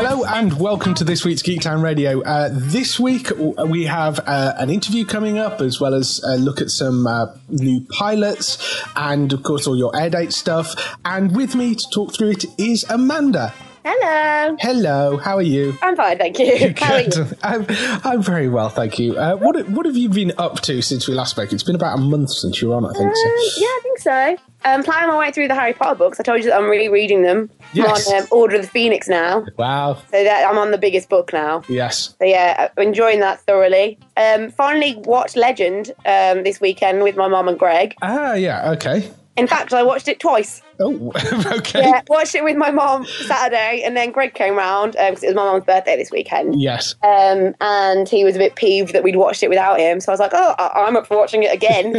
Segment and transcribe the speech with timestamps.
[0.00, 2.22] Hello and welcome to this week's Geek Town Radio.
[2.22, 3.32] Uh, this week
[3.66, 7.26] we have uh, an interview coming up, as well as a look at some uh,
[7.48, 10.96] new pilots, and of course all your air date stuff.
[11.04, 13.52] And with me to talk through it is Amanda.
[13.90, 14.54] Hello.
[14.60, 15.74] Hello, how are you?
[15.80, 16.74] I'm fine, thank you.
[16.76, 17.10] How are you?
[17.42, 17.66] I'm,
[18.04, 19.16] I'm very well, thank you.
[19.16, 21.54] Uh, what what have you been up to since we last spoke?
[21.54, 23.16] It's been about a month since you were on, I think.
[23.16, 23.26] So.
[23.56, 24.36] yeah, I think so.
[24.66, 26.20] I'm plowing my way through the Harry Potter books.
[26.20, 27.48] I told you that I'm really reading them.
[27.72, 28.06] Yes.
[28.06, 29.46] I'm on um, Order of the Phoenix now.
[29.56, 29.94] Wow.
[30.10, 31.62] So that I'm on the biggest book now.
[31.66, 32.14] Yes.
[32.18, 33.98] So yeah, I'm enjoying that thoroughly.
[34.18, 37.94] Um, finally watched Legend um, this weekend with my mum and Greg.
[38.02, 38.70] Ah, yeah.
[38.72, 39.10] Okay.
[39.38, 40.60] In fact, I watched it twice.
[40.80, 41.12] Oh,
[41.58, 41.80] okay.
[41.80, 45.34] Yeah, watched it with my mom Saturday, and then Greg came round because it was
[45.34, 46.60] my mom's birthday this weekend.
[46.60, 46.94] Yes.
[47.02, 50.00] Um, and he was a bit peeved that we'd watched it without him.
[50.00, 51.94] So I was like, oh, I- I'm up for watching it again.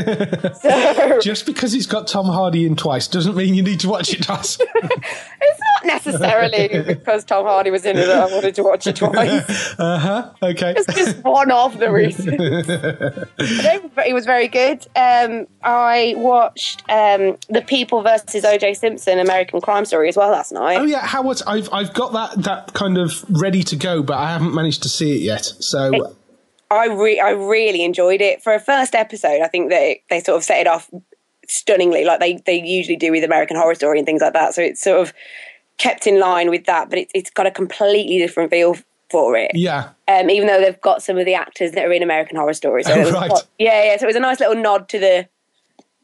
[0.62, 4.14] so Just because it's got Tom Hardy in twice doesn't mean you need to watch
[4.14, 4.58] it twice.
[4.60, 8.96] it's not necessarily because Tom Hardy was in it that I wanted to watch it
[8.96, 9.76] twice.
[9.80, 10.32] uh huh.
[10.42, 10.74] Okay.
[10.78, 12.38] It's just one of the reasons.
[13.95, 14.86] But it was very good.
[14.95, 18.69] Um, I watched um, The People versus O.J.
[18.74, 20.78] Simpson American Crime Story as well last night.
[20.80, 24.18] Oh yeah, how was I've I've got that that kind of ready to go, but
[24.18, 25.44] I haven't managed to see it yet.
[25.46, 26.16] So
[26.72, 29.42] I re- I really enjoyed it for a first episode.
[29.42, 30.90] I think that it, they sort of set it off
[31.48, 34.54] stunningly, like they they usually do with American Horror Story and things like that.
[34.54, 35.14] So it's sort of
[35.78, 38.76] kept in line with that, but it, it's got a completely different feel
[39.10, 39.50] for it.
[39.56, 42.54] yeah, Um, even though they've got some of the actors that are in American Horror
[42.54, 42.84] Story.
[42.84, 43.30] So it was Right.
[43.32, 43.98] quite- yeah, yeah.
[43.98, 45.28] So it was a nice little nod to the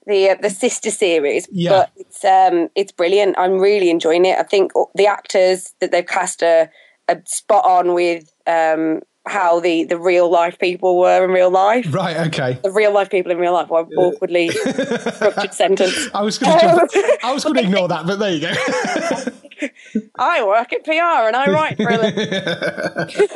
[0.06, 1.48] the uh, the sister series.
[1.52, 1.70] Yeah.
[1.70, 3.36] But it's um it's brilliant.
[3.38, 4.38] I'm really enjoying it.
[4.38, 6.70] I think the actors that they've cast are,
[7.10, 11.92] are spot on with um how the the real life people were in real life.
[11.94, 12.60] right, okay.
[12.64, 13.70] The real life people in real life.
[13.70, 14.50] What awkwardly
[15.16, 16.10] structured sentence.
[16.14, 19.32] I was going to I was going to ignore that, but there you go.
[20.18, 23.30] I work at PR and I write for a living.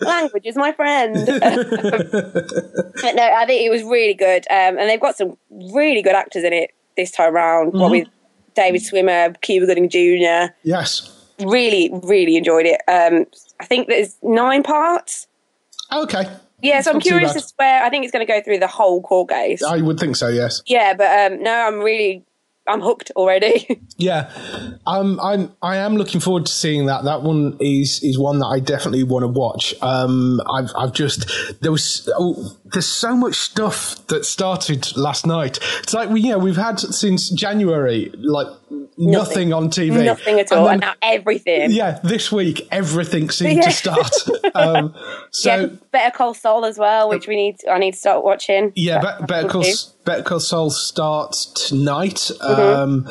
[0.00, 1.14] Language is my friend.
[1.26, 4.46] but no, I think it was really good.
[4.50, 7.72] Um, and they've got some really good actors in it this time around.
[7.72, 8.08] What with
[8.54, 10.52] David Schwimmer, Cuba Gooding Jr.
[10.62, 11.18] yes.
[11.40, 12.80] Really, really enjoyed it.
[12.86, 13.26] Um,
[13.58, 15.26] I think there's nine parts.
[15.92, 16.24] Okay.
[16.62, 18.58] Yeah, so I'm Not curious as to where I think it's going to go through
[18.58, 19.62] the whole court case.
[19.64, 20.28] I would think so.
[20.28, 20.62] Yes.
[20.66, 22.24] yeah, but um, no, I'm really,
[22.68, 23.80] I'm hooked already.
[23.98, 24.32] Yeah.
[24.84, 27.04] Um, I'm I am looking forward to seeing that.
[27.04, 29.74] That one is is one that I definitely want to watch.
[29.80, 31.30] Um, I've I've just
[31.60, 35.60] there was oh, there's so much stuff that started last night.
[35.84, 38.48] It's like we know we've had since January like
[38.98, 41.70] nothing, on TV, Nothing at And all, then- and now everything.
[41.70, 43.62] yeah, this week everything seemed Yeah.
[43.62, 44.14] to start.
[44.54, 44.94] um,
[45.30, 47.56] so yeah, Better Call Saul as well, which we need.
[47.70, 48.72] I need to start watching.
[48.74, 49.64] Yeah, Better Call.
[50.04, 52.30] Better Call Saul starts tonight.
[52.40, 52.60] Mm-hmm.
[53.06, 53.08] Um,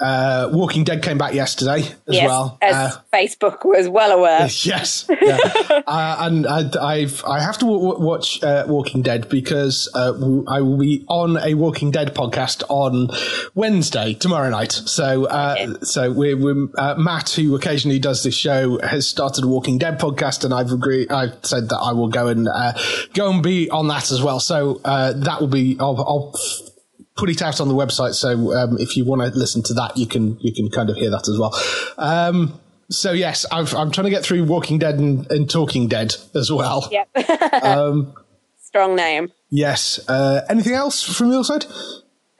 [0.00, 2.56] uh, Walking Dead came back yesterday as yes, well.
[2.62, 4.42] as Uh, Facebook was well aware.
[4.62, 5.38] yes, yeah.
[5.86, 10.12] uh, and I, I've I have to w- w- watch uh, Walking Dead because uh,
[10.12, 13.08] w- I will be on a Walking Dead podcast on
[13.54, 14.72] Wednesday tomorrow night.
[14.72, 19.48] So uh, so we're, we're uh, Matt, who occasionally does this show, has started a
[19.48, 21.10] Walking Dead podcast, and I've agreed.
[21.10, 22.72] I've said that I will go and uh,
[23.14, 24.38] go and be on that as well.
[24.40, 25.76] So uh, that will be.
[25.80, 26.34] I'll, I'll
[27.18, 28.14] put it out on the website.
[28.14, 30.96] So um, if you want to listen to that, you can you can kind of
[30.96, 31.52] hear that as well.
[31.98, 32.58] Um,
[32.90, 36.50] so yes, I've, I'm trying to get through Walking Dead and, and Talking Dead as
[36.50, 36.88] well.
[36.90, 37.08] Yep.
[37.62, 38.14] Um,
[38.62, 39.32] Strong name.
[39.50, 39.98] yes.
[40.08, 41.64] Uh, anything else from your side?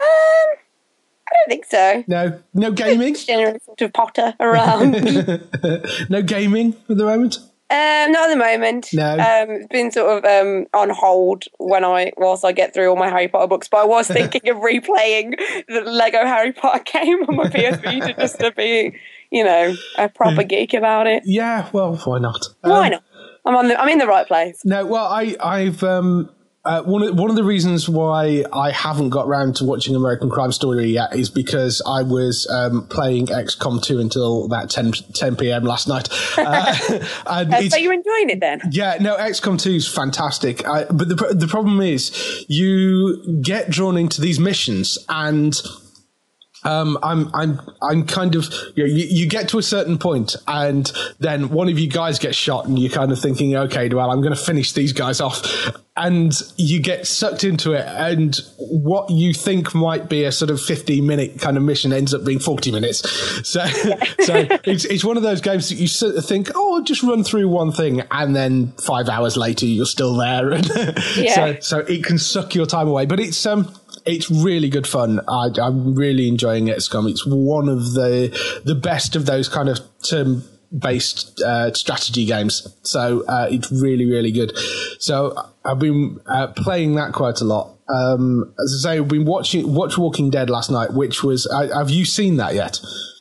[0.00, 2.04] I don't think so.
[2.06, 2.40] No.
[2.54, 3.14] No gaming.
[3.14, 4.92] Generally sort of Potter around.
[6.08, 7.38] no gaming at the moment.
[7.70, 8.88] Um, not at the moment.
[8.94, 9.12] No.
[9.12, 12.96] Um, it's been sort of um, on hold when I whilst I get through all
[12.96, 13.68] my Harry Potter books.
[13.68, 15.34] But I was thinking of replaying
[15.68, 18.96] the Lego Harry Potter game on my PS Vita just to be,
[19.30, 21.24] you know, a proper geek about it.
[21.26, 22.40] Yeah, well, why not?
[22.62, 23.04] Why Um, not?
[23.44, 24.60] I'm on the, I'm in the right place.
[24.64, 26.30] No, well, I, I've um,
[26.68, 30.28] uh, one of one of the reasons why I haven't got round to watching American
[30.28, 35.36] Crime Story yet is because I was um, playing XCOM 2 until about 10, 10
[35.36, 35.64] p.m.
[35.64, 36.08] last night.
[36.36, 36.76] Uh,
[37.26, 38.60] and it's- so you're enjoying it then?
[38.70, 40.66] yeah, no, XCOM 2 is fantastic.
[40.68, 45.54] I, but the, the problem is you get drawn into these missions and
[46.68, 48.44] um, I'm, I'm, I'm kind of,
[48.76, 52.18] you, know, you, you get to a certain point and then one of you guys
[52.18, 55.20] gets shot and you're kind of thinking, okay, well, I'm going to finish these guys
[55.20, 55.42] off.
[55.96, 60.60] And you get sucked into it and what you think might be a sort of
[60.60, 62.98] 15 minute kind of mission ends up being 40 minutes.
[63.48, 63.64] So,
[64.20, 67.02] so it's, it's one of those games that you sort of think, oh, I'll just
[67.02, 68.02] run through one thing.
[68.12, 70.52] And then five hours later, you're still there.
[70.52, 70.66] And
[71.16, 71.34] Yeah.
[71.34, 73.74] so, so it can suck your time away, but it's, um,
[74.06, 75.20] it's really good fun.
[75.28, 77.10] I, I'm really enjoying XCOM.
[77.10, 80.42] It's one of the the best of those kind of turn
[80.76, 82.66] based uh, strategy games.
[82.82, 84.56] So uh, it's really really good.
[84.98, 87.76] So I've been uh, playing that quite a lot.
[87.88, 91.46] Um, as I say, I've been watching watch Walking Dead last night, which was.
[91.46, 92.80] Uh, have you seen that yet?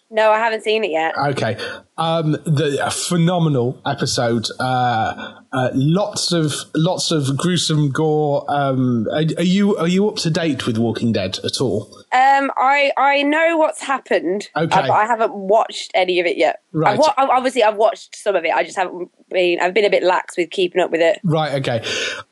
[0.09, 1.13] No, I haven't seen it yet.
[1.17, 1.57] Okay,
[1.97, 4.47] um, the a phenomenal episode.
[4.59, 8.45] Uh, uh, lots of lots of gruesome gore.
[8.49, 11.89] Um, are, are you are you up to date with Walking Dead at all?
[12.11, 14.79] Um, I I know what's happened, uh, Okay.
[14.79, 16.61] I haven't watched any of it yet.
[16.73, 16.99] Right.
[16.99, 18.51] Wa- obviously, I've watched some of it.
[18.53, 19.59] I just haven't been.
[19.59, 21.19] I've been a bit lax with keeping up with it.
[21.23, 21.53] Right.
[21.55, 21.77] Okay.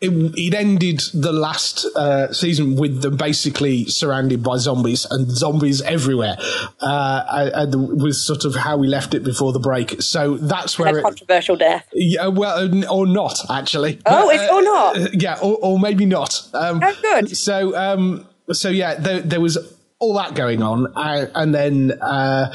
[0.01, 5.81] It, it ended the last uh, season with them basically surrounded by zombies and zombies
[5.81, 6.37] everywhere.
[6.81, 10.01] Uh, and was sort of how we left it before the break.
[10.01, 11.03] So that's where A it.
[11.03, 11.85] controversial death.
[11.93, 13.99] Yeah, well, uh, or not actually.
[14.05, 14.97] Oh, But, it's- or not?
[14.97, 16.41] uh, Yeah, or, or maybe not.
[16.53, 17.35] Um, Oh, good.
[17.35, 19.57] So, um, so yeah, there, there was
[19.99, 22.53] all that going on, uh, and then uh,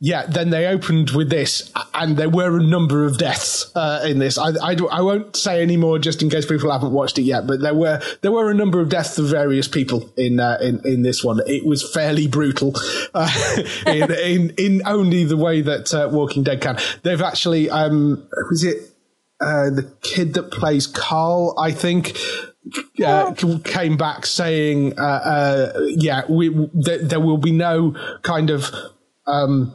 [0.00, 4.20] yeah, then they opened with this, and there were a number of deaths uh, in
[4.20, 4.38] this.
[4.38, 7.48] I, I, I won't say any more just in case people haven't watched it yet,
[7.48, 10.80] but there were there were a number of deaths of various people in uh, in
[10.84, 11.40] in this one.
[11.46, 12.74] It was fairly brutal
[13.12, 13.28] uh,
[13.86, 16.78] in, in in only the way that uh, Walking Dead can.
[17.02, 18.76] They've actually um, was it
[19.40, 22.16] uh, the kid that plays Carl, I think,
[23.04, 23.34] uh,
[23.64, 26.50] came back saying, uh, uh, "Yeah, we,
[26.84, 28.70] th- there will be no kind of
[29.28, 29.74] um,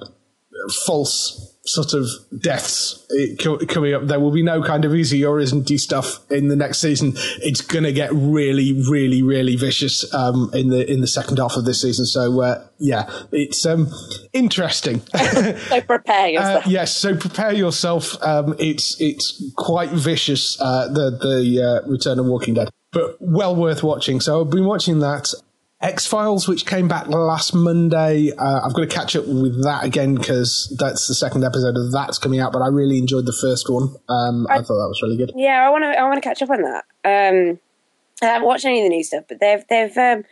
[0.85, 2.07] false." Sort of
[2.41, 3.35] deaths uh,
[3.69, 4.05] coming up.
[4.07, 7.13] There will be no kind of easy or isn't stuff in the next season.
[7.41, 11.55] It's going to get really, really, really vicious um, in the in the second half
[11.55, 12.05] of this season.
[12.05, 13.87] So uh, yeah, it's um,
[14.33, 15.01] interesting.
[15.13, 16.67] So prepare Uh, yourself.
[16.67, 18.21] yes, so prepare yourself.
[18.21, 20.59] Um, it's it's quite vicious.
[20.59, 24.19] Uh, the the uh, Return of Walking Dead, but well worth watching.
[24.19, 25.33] So I've been watching that.
[25.83, 28.31] X Files, which came back last Monday.
[28.31, 31.91] Uh, I've got to catch up with that again because that's the second episode of
[31.91, 32.53] that's coming out.
[32.53, 33.93] But I really enjoyed the first one.
[34.07, 35.33] Um, I, thought that was really good.
[35.35, 35.99] Yeah, I want to.
[35.99, 36.85] I want to catch up on that.
[37.03, 37.59] Um,
[38.21, 40.23] I haven't watched any of the new stuff, but they've they've um,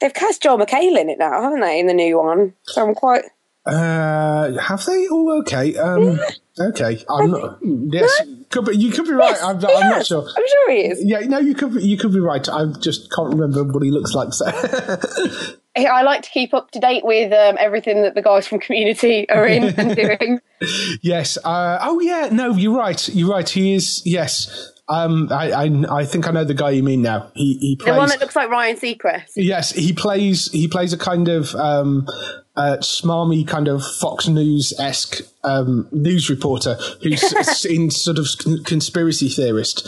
[0.00, 1.80] they've cast Joel McHale in it now, haven't they?
[1.80, 3.24] In the new one, so I'm quite.
[3.66, 5.76] Uh, have they all okay?
[5.76, 6.20] Um,
[6.58, 7.58] okay, I'm not.
[7.62, 9.30] Yes, could be, you could be right.
[9.30, 10.22] Yes, I'm, I'm not sure.
[10.22, 11.02] I'm sure he is.
[11.02, 12.46] Yeah, no, you could be, you could be right.
[12.48, 14.32] I just can't remember what he looks like.
[14.32, 14.46] So.
[15.76, 19.28] I like to keep up to date with um, everything that the guys from Community
[19.28, 20.40] are in and doing.
[21.02, 21.36] yes.
[21.42, 22.28] Uh, oh, yeah.
[22.30, 23.08] No, you're right.
[23.08, 23.48] You're right.
[23.48, 24.02] He is.
[24.04, 24.72] Yes.
[24.88, 27.32] Um, I, I, I think I know the guy you mean now.
[27.34, 29.32] He, he The one that looks like Ryan Seacrest.
[29.34, 30.52] Yes, he plays.
[30.52, 32.06] He plays a kind of um,
[32.56, 38.26] uh, smarmy, kind of Fox News esque um, news reporter who's in sort of
[38.64, 39.86] conspiracy theorist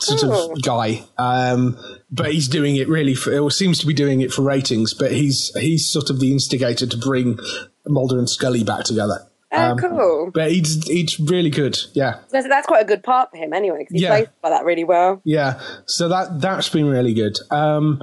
[0.00, 0.52] sort cool.
[0.52, 1.04] of guy.
[1.18, 1.78] Um,
[2.10, 4.94] but he's doing it really for, or seems to be doing it for ratings.
[4.94, 7.38] But he's he's sort of the instigator to bring
[7.86, 9.26] Mulder and Scully back together.
[9.52, 10.30] Oh, cool.
[10.34, 11.78] But he's it's really good.
[11.94, 12.20] Yeah.
[12.30, 14.08] That's, that's quite a good part for him, anyway, because he Yeah.
[14.10, 15.20] plays by that really well.
[15.24, 17.38] Yeah, so that that's been really good.
[17.50, 18.02] Um,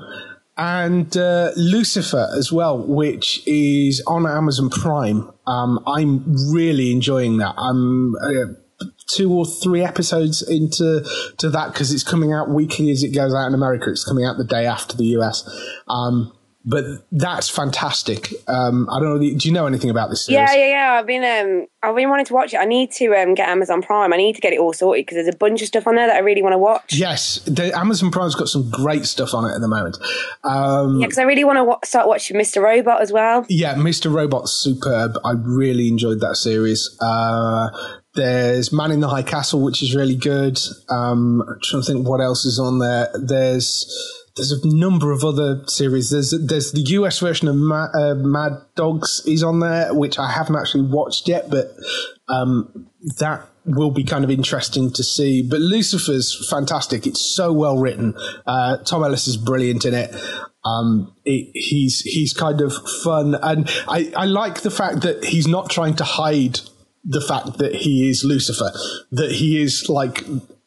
[0.57, 5.31] and uh, Lucifer as well, which is on Amazon Prime.
[5.48, 7.55] Um, I'm really enjoying that.
[7.57, 11.03] I'm uh, two or three episodes into
[11.38, 13.89] to that because it's coming out weekly as it goes out in America.
[13.89, 15.50] It's coming out the day after the US.
[15.88, 16.33] Um,
[16.65, 18.34] but that's fantastic.
[18.48, 19.20] Um, I don't know.
[19.20, 20.50] Do you know anything about this series?
[20.50, 21.00] Yeah, yeah, yeah.
[21.00, 22.58] I've been um, I've been wanting to watch it.
[22.58, 24.13] I need to um, get Amazon Prime.
[24.13, 26.08] I need to get it all sorted because there's a bunch of stuff on there
[26.08, 26.93] that I really want to watch.
[26.93, 29.98] Yes, the Amazon Prime's got some great stuff on it at the moment.
[30.46, 32.62] Um, Yeah, because I really want to wa- start watching Mr.
[32.62, 33.46] Robot as well.
[33.50, 34.13] Yeah, Mr.
[34.13, 35.17] Robot's superb.
[35.25, 36.98] I really enjoyed that series.
[37.01, 37.70] Uh,
[38.15, 40.58] there's Man in the High Castle, which is really good.
[40.89, 43.10] Um, I'm trying to think what else is on there.
[43.15, 46.10] There's there's a number of other series.
[46.10, 50.32] There's there's the US version of Ma- uh, Mad Dogs is on there, which I
[50.32, 51.75] haven't actually watched yet, but
[52.28, 55.42] um, that will be kind of interesting to see.
[55.42, 57.06] But Lucifer's fantastic.
[57.06, 58.16] It's so well written.
[58.46, 60.16] Uh, Tom Ellis is brilliant in it.
[60.66, 62.74] Um, it, he's he's kind of
[63.04, 66.60] fun, and I, I like the fact that he's not trying to hide
[67.04, 68.72] the fact that he is Lucifer,
[69.12, 70.24] that he is like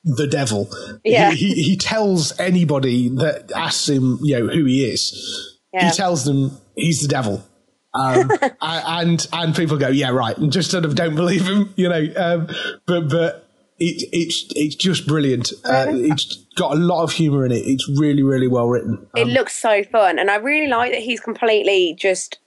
[0.06, 0.70] the devil.
[1.04, 1.32] Yeah.
[1.32, 5.58] He, he, he tells anybody that asks him, you know, who he is.
[5.72, 5.90] Yeah.
[5.90, 7.44] He tells them he's the devil.
[7.92, 11.88] Um, and and people go, yeah, right, and just sort of don't believe him, you
[11.88, 12.06] know.
[12.16, 12.48] Um,
[12.86, 13.48] but but
[13.78, 15.52] it, it's it's just brilliant.
[15.64, 17.66] Uh, it's got a lot of humor in it.
[17.66, 19.06] It's really really well written.
[19.16, 22.38] it looks so fun, and I really like that he's completely just.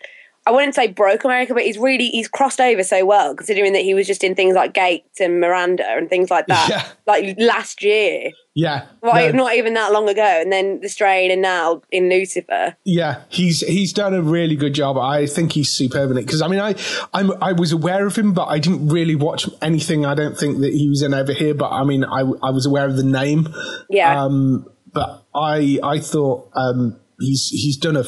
[0.49, 3.83] I wouldn't say broke America, but he's really he's crossed over so well, considering that
[3.83, 6.85] he was just in things like Gates and Miranda and things like that, Yeah.
[7.05, 9.33] like last year, Yeah, right?
[9.33, 9.43] no.
[9.43, 12.75] Not even that long ago, and then The Strain, and now in Lucifer.
[12.83, 14.97] Yeah, he's he's done a really good job.
[14.97, 16.73] I think he's superb in it because I mean I
[17.13, 20.03] I'm I was aware of him, but I didn't really watch anything.
[20.05, 22.65] I don't think that he was in over here, but I mean I I was
[22.65, 23.47] aware of the name.
[23.89, 24.23] Yeah.
[24.23, 28.03] Um, but I I thought um he's he's done a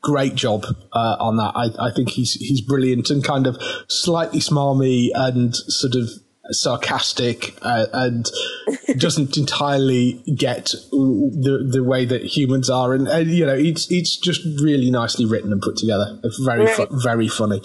[0.00, 1.52] great job uh, on that.
[1.54, 3.56] I I think he's he's brilliant and kind of
[3.88, 6.08] slightly smarmy and sort of
[6.52, 8.28] sarcastic uh, and
[8.98, 12.94] doesn't entirely get the the way that humans are.
[12.94, 16.18] And, and you know it's it's just really nicely written and put together.
[16.24, 17.62] It's very fu- very funny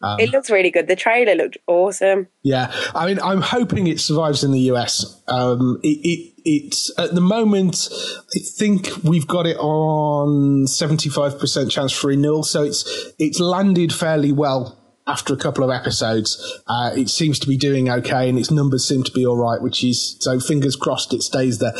[0.00, 0.86] Um, it looks really good.
[0.86, 2.28] The trailer looked awesome.
[2.42, 7.14] yeah i mean i'm hoping it survives in the us um it, it it's at
[7.14, 7.88] the moment
[8.34, 14.32] i think we've got it on 75% chance for renewal so it's it's landed fairly
[14.32, 14.74] well
[15.06, 18.86] after a couple of episodes, uh, it seems to be doing okay, and its numbers
[18.86, 19.58] seem to be all right.
[19.62, 21.72] Which is so fingers crossed it stays there.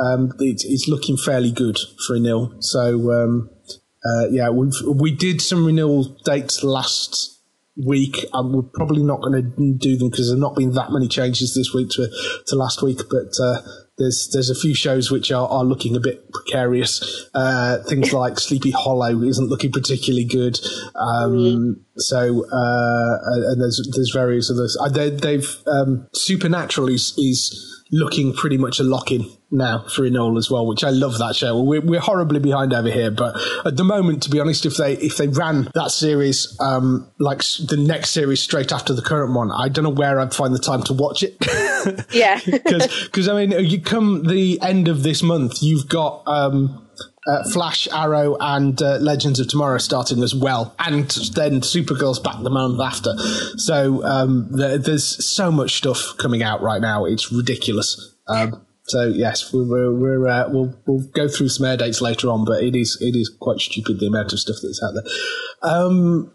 [0.00, 2.54] Um, it, it's looking fairly good for renewal.
[2.60, 3.50] So um,
[4.04, 7.35] uh, yeah, we we did some renewal dates last
[7.84, 8.24] week.
[8.32, 11.54] and we're probably not going to do them because there's not been that many changes
[11.54, 12.08] this week to
[12.46, 13.32] to last week, but.
[13.42, 13.62] Uh,
[13.98, 17.28] there's there's a few shows which are, are looking a bit precarious.
[17.34, 20.58] Uh, things like Sleepy Hollow isn't looking particularly good.
[20.94, 23.18] Um, So uh,
[23.50, 24.76] and there's there's various others.
[24.80, 30.02] Uh, they, they've um, Supernatural is is looking pretty much a lock in now for
[30.02, 31.60] Renewal as well, which I love that show.
[31.62, 34.94] We're, we're horribly behind over here, but at the moment, to be honest, if they
[34.94, 39.52] if they ran that series um, like the next series straight after the current one,
[39.52, 41.36] I don't know where I'd find the time to watch it.
[42.10, 42.40] Yeah.
[42.46, 46.85] because I mean, you come the end of this month, you've got um,
[47.26, 52.42] uh, Flash, Arrow, and uh, Legends of Tomorrow starting as well, and then Supergirl's back
[52.42, 53.16] the month after.
[53.56, 58.14] So um, there, there's so much stuff coming out right now; it's ridiculous.
[58.28, 62.28] Um, so yes, we're, we're, we're uh, we'll we'll go through some air dates later
[62.28, 65.72] on, but it is it is quite stupid the amount of stuff that's out there.
[65.72, 66.32] Um,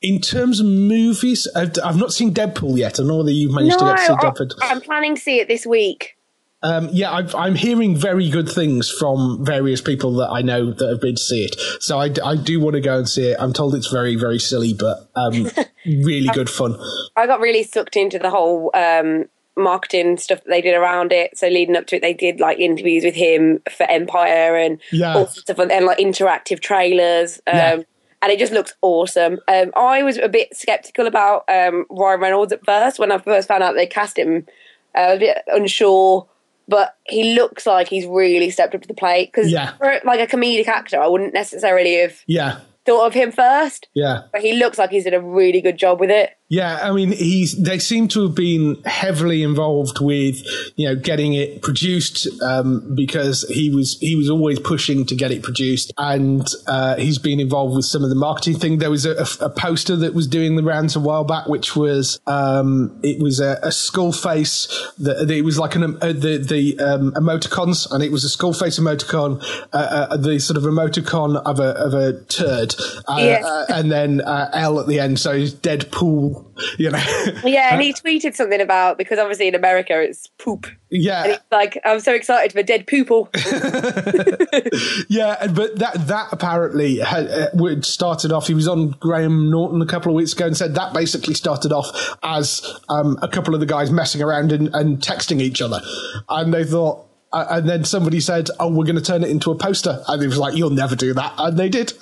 [0.00, 3.00] in terms of movies, I've, I've not seen Deadpool yet.
[3.00, 4.58] I know that you've managed no, to get to see Deadpool.
[4.60, 6.17] I'm planning to see it this week.
[6.62, 10.88] Um, yeah, I've, I'm hearing very good things from various people that I know that
[10.88, 11.54] have been to see it.
[11.80, 13.36] So I, d- I do want to go and see it.
[13.38, 15.48] I'm told it's very, very silly, but um,
[15.86, 16.76] really good fun.
[17.16, 21.38] I got really sucked into the whole um, marketing stuff that they did around it.
[21.38, 25.14] So leading up to it, they did like interviews with him for Empire and Yeah.
[25.14, 27.38] all sorts of and like interactive trailers.
[27.46, 27.78] Um, Yeah.
[28.20, 29.38] And it just looks awesome.
[29.46, 33.46] Um, I was a bit skeptical about um, Ryan Reynolds at first when I first
[33.46, 34.44] found out they cast him.
[34.92, 36.26] Uh, I was a bit unsure,
[36.68, 39.32] but he looks like he's really stepped up to the plate.
[39.32, 39.72] Because Yeah.
[39.78, 43.88] for like a comedic actor, I wouldn't necessarily have Yeah, thought of him first.
[43.94, 44.22] yeah.
[44.32, 46.30] But he looks like he's did a really good job with it.
[46.50, 47.62] Yeah, I mean, he's.
[47.62, 50.36] They seem to have been heavily involved with,
[50.76, 55.30] you know, getting it produced um, because he was he was always pushing to get
[55.30, 58.78] it produced, and uh, he's been involved with some of the marketing thing.
[58.78, 61.76] There was a, a- a poster that was doing the rounds a while back, which
[61.76, 64.68] was um, it was a, a skull face.
[65.00, 68.54] That it was like an uh, the the um, emoticons, and it was a skull
[68.54, 69.42] face emoticon,
[69.74, 72.74] uh, uh, the sort of emoticon of a of a turd,
[73.08, 73.42] uh, Yeah.
[73.44, 76.44] uh, and then uh, L at the end, so it's Deadpool,
[76.78, 77.02] you know.
[77.44, 80.66] Yeah, and he tweeted something about because obviously in America it's poop.
[80.90, 83.28] And yeah, he's like, I'm so excited for dead poople.
[85.08, 88.46] yeah, but that that apparently had, uh, started off.
[88.46, 91.72] He was on Graham Norton a couple of weeks ago and said that basically started
[91.72, 95.80] off as um, a couple of the guys messing around and, and texting each other,
[96.28, 97.04] and they thought.
[97.30, 100.22] Uh, and then somebody said, "Oh, we're going to turn it into a poster," and
[100.22, 101.90] it was like, "You'll never do that," and they did.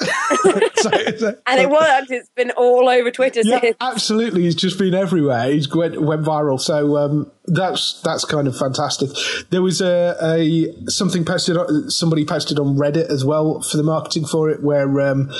[0.77, 2.11] so, so, and it worked.
[2.11, 3.41] It's been all over Twitter.
[3.43, 3.77] Yeah, since.
[3.81, 4.47] absolutely.
[4.47, 5.51] It's just been everywhere.
[5.51, 6.61] It went, went viral.
[6.61, 9.11] So um, that's that's kind of fantastic.
[9.51, 11.57] There was a, a something posted.
[11.91, 15.01] Somebody posted on Reddit as well for the marketing for it, where.
[15.01, 15.33] Um,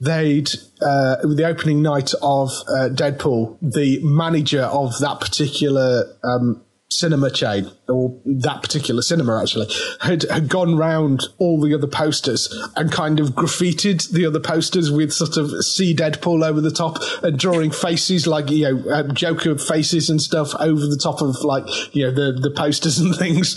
[0.00, 0.50] they'd
[0.82, 6.62] uh, the opening night of uh, Deadpool, the manager of that particular um,
[6.98, 9.66] cinema chain, or that particular cinema actually,
[10.00, 14.90] had, had gone round all the other posters and kind of graffitied the other posters
[14.90, 19.02] with sort of see Deadpool over the top and drawing faces like, you know, uh,
[19.12, 23.14] Joker faces and stuff over the top of like, you know, the, the posters and
[23.14, 23.54] things,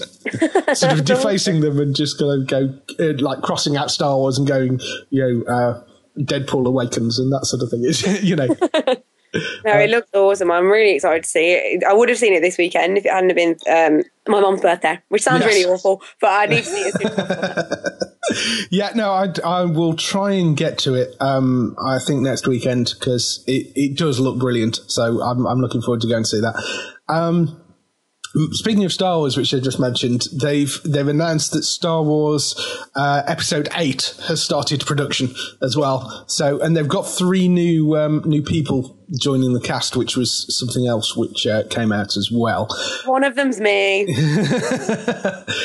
[0.79, 2.67] sort of defacing them and just going to
[2.97, 4.79] go, uh, like crossing out Star Wars and going,
[5.09, 5.83] you know, uh,
[6.19, 7.81] Deadpool awakens and that sort of thing.
[7.83, 8.47] It's, you know.
[9.33, 10.51] No, it looks awesome.
[10.51, 11.83] I'm really excited to see it.
[11.83, 14.99] I would have seen it this weekend if it hadn't been um, my mom's birthday,
[15.09, 15.53] which sounds yes.
[15.53, 18.03] really awful, but I need to see it.
[18.69, 21.15] yeah, no, I, I will try and get to it.
[21.19, 24.79] Um, I think next weekend because it, it does look brilliant.
[24.87, 26.55] So I'm, I'm looking forward to going to see that.
[27.07, 27.61] Um,
[28.51, 32.55] Speaking of Star Wars, which I just mentioned, they've they've announced that Star Wars
[32.95, 36.25] uh, Episode Eight has started production as well.
[36.27, 40.87] So, and they've got three new um, new people joining the cast, which was something
[40.87, 42.67] else which uh, came out as well.
[43.05, 44.01] One of them's me.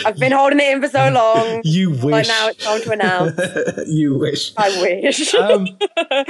[0.06, 1.60] I've been holding it in for so long.
[1.64, 2.28] You wish.
[2.28, 3.86] now it's time to announce.
[3.88, 4.52] you wish.
[4.56, 5.34] I wish.
[5.34, 5.68] Um,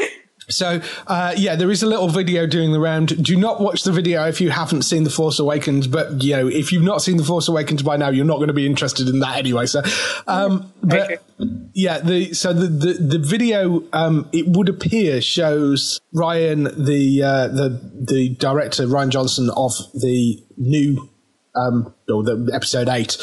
[0.53, 3.23] so, uh, yeah, there is a little video doing the round.
[3.23, 6.49] Do not watch the video if you haven't seen The Force Awakens, but, you know,
[6.49, 9.09] if you've not seen The Force Awakens by now, you're not going to be interested
[9.09, 9.67] in that anyway.
[9.67, 9.83] So,
[10.27, 11.23] um, but
[11.73, 17.49] yeah, the, so the, the, the video, um, it would appear shows Rian, the, uh,
[17.49, 21.09] the, the director, Rian Johnson of the new,
[21.55, 23.17] um, or the episode eight,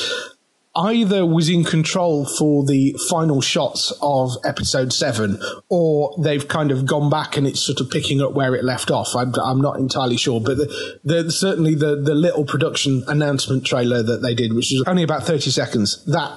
[0.79, 6.85] either was in control for the final shots of episode seven, or they've kind of
[6.85, 9.15] gone back and it's sort of picking up where it left off.
[9.15, 14.01] I'm, I'm not entirely sure, but the, the, certainly the, the little production announcement trailer
[14.03, 16.31] that they did, which was only about 30 seconds, that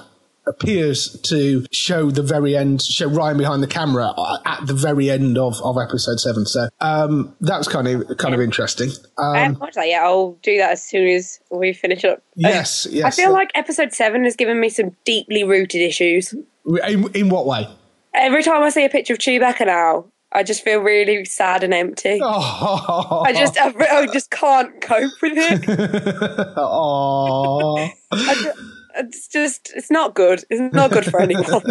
[0.45, 4.13] appears to show the very end, show Rian behind the camera
[4.45, 6.45] at the very end of, of episode seven.
[6.45, 8.89] So um, that's kind of kind of interesting.
[9.17, 10.03] Um, I haven't watched that yet.
[10.03, 12.21] I'll do that as soon as we finish up.
[12.35, 13.05] Yes, yes.
[13.05, 16.33] I feel like episode seven has given me some deeply rooted issues.
[16.87, 17.67] In, in what way?
[18.13, 21.73] Every time I see a picture of Chewbacca now, I just feel really sad and
[21.73, 22.19] empty.
[22.21, 23.23] Oh.
[23.25, 26.53] I just, I, I, just can't cope with it.
[26.57, 27.89] Oh.
[28.95, 30.43] It's just it's not good.
[30.49, 31.45] It's not good for anyone.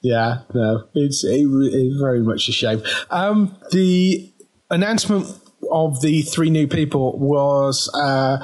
[0.00, 2.82] yeah, no, it's, it, it's very much a shame.
[3.10, 4.32] Um, the
[4.70, 5.26] announcement
[5.70, 8.38] of the three new people was uh,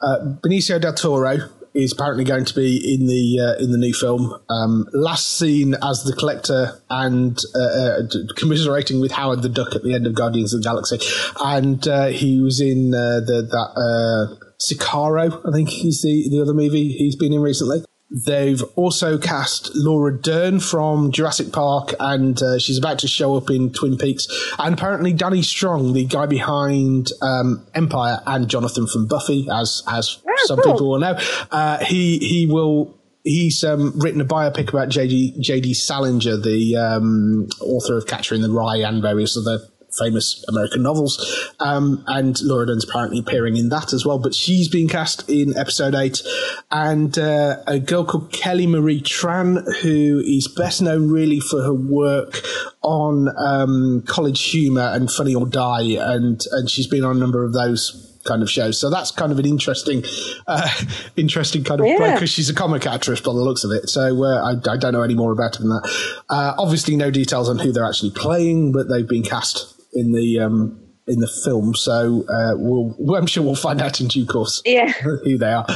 [0.00, 1.38] uh, Benicio del Toro
[1.74, 4.38] is apparently going to be in the uh, in the new film.
[4.50, 8.02] Um, last seen as the collector and uh, uh,
[8.36, 10.98] commiserating with Howard the Duck at the end of Guardians of the Galaxy,
[11.40, 14.38] and uh, he was in the that
[14.70, 17.84] Sicario, I think is the, the other movie he's been in recently.
[18.26, 23.48] They've also cast Laura Dern from Jurassic Park, and uh, she's about to show up
[23.48, 24.28] in Twin Peaks.
[24.58, 30.18] And apparently, Danny Strong, the guy behind um, Empire and Jonathan from Buffy, as as
[30.28, 30.72] oh, some cool.
[30.72, 31.18] people will know,
[31.50, 32.94] uh, he he will
[33.24, 38.42] he's um, written a biopic about JD JD Salinger, the um, author of Catcher in
[38.42, 39.58] the Rye and various other
[39.96, 41.52] famous American novels.
[41.60, 45.56] Um, and Laura Dern's apparently appearing in that as well, but she's being cast in
[45.56, 46.22] episode eight.
[46.70, 51.74] And uh, a girl called Kelly Marie Tran, who is best known really for her
[51.74, 52.40] work
[52.82, 57.44] on um, College Humor and Funny or Die, and and she's been on a number
[57.44, 58.78] of those kind of shows.
[58.78, 60.04] So that's kind of an interesting,
[60.46, 60.68] uh,
[61.16, 62.14] interesting kind of yeah.
[62.14, 63.88] because she's a comic actress by the looks of it.
[63.88, 66.22] So uh, I, I, don't know any more about her than that.
[66.28, 70.40] Uh, obviously, no details on who they're actually playing, but they've been cast in the
[70.40, 71.74] um, in the film.
[71.74, 74.62] So uh, we'll, I'm sure we'll find out in due course.
[74.64, 75.66] Yeah, who they are.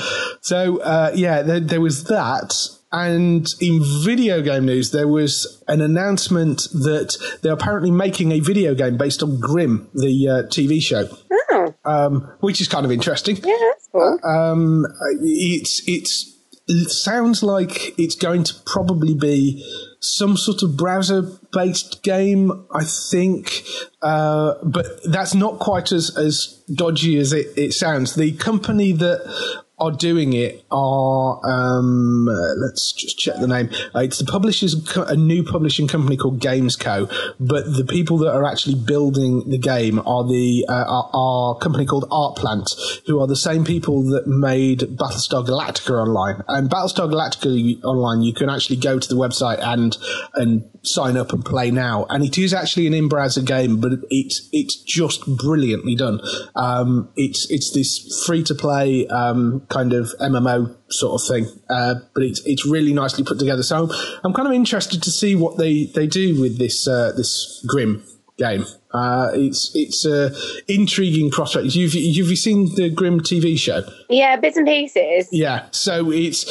[0.40, 2.55] So uh, yeah, there, there, was that.
[2.92, 8.74] And in video game news, there was an announcement that they're apparently making a video
[8.74, 11.09] game based on Grimm, the uh, TV show.
[11.50, 11.74] Oh.
[11.85, 13.37] Um, which is kind of interesting.
[13.37, 14.18] Yeah, that's cool.
[14.24, 14.87] Um,
[15.20, 16.37] it's it's
[16.68, 19.64] it sounds like it's going to probably be
[20.07, 23.64] some sort of browser based game, I think.
[24.03, 28.14] Uh, but that's not quite as, as dodgy as it, it sounds.
[28.14, 33.69] The company that are doing it are um, uh, let's just check the name.
[33.95, 38.45] Uh, it's the publishers, a new publishing company called Gamesco, but the people that are
[38.45, 42.75] actually building the game are the uh, are, are a company called Artplant,
[43.07, 46.43] who are the same people that made Battlestar Galactica Online.
[46.49, 49.97] And Battlestar Galactica Online, you can actually go to the website and
[50.35, 52.07] and sign up and play now.
[52.09, 56.21] And it is actually an in-browser game, but it's it's just brilliantly done.
[56.55, 62.40] Um, it's it's this free-to-play um, kind of MMO sort of thing, uh, but it's
[62.46, 63.62] it's really nicely put together.
[63.62, 63.90] So
[64.24, 68.02] I'm kind of interested to see what they, they do with this uh, this Grimm
[68.38, 68.64] game.
[68.92, 70.33] Uh, it's it's a
[70.68, 71.74] intriguing prospect.
[71.74, 73.83] You've you've seen the Grimm TV show?
[74.09, 75.29] Yeah, bits and pieces.
[75.33, 76.44] Yeah, so it's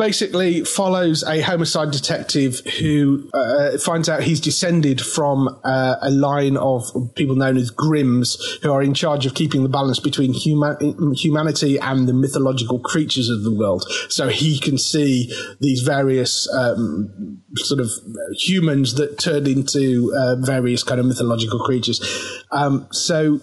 [0.00, 6.56] basically follows a homicide detective who uh, finds out he's descended from uh, a line
[6.56, 6.82] of
[7.16, 11.78] people known as Grimms, who are in charge of keeping the balance between human- humanity
[11.78, 13.84] and the mythological creatures of the world.
[14.08, 17.90] So he can see these various um, sort of
[18.38, 22.00] humans that turn into uh, various kind of mythological creatures.
[22.52, 23.38] Um, so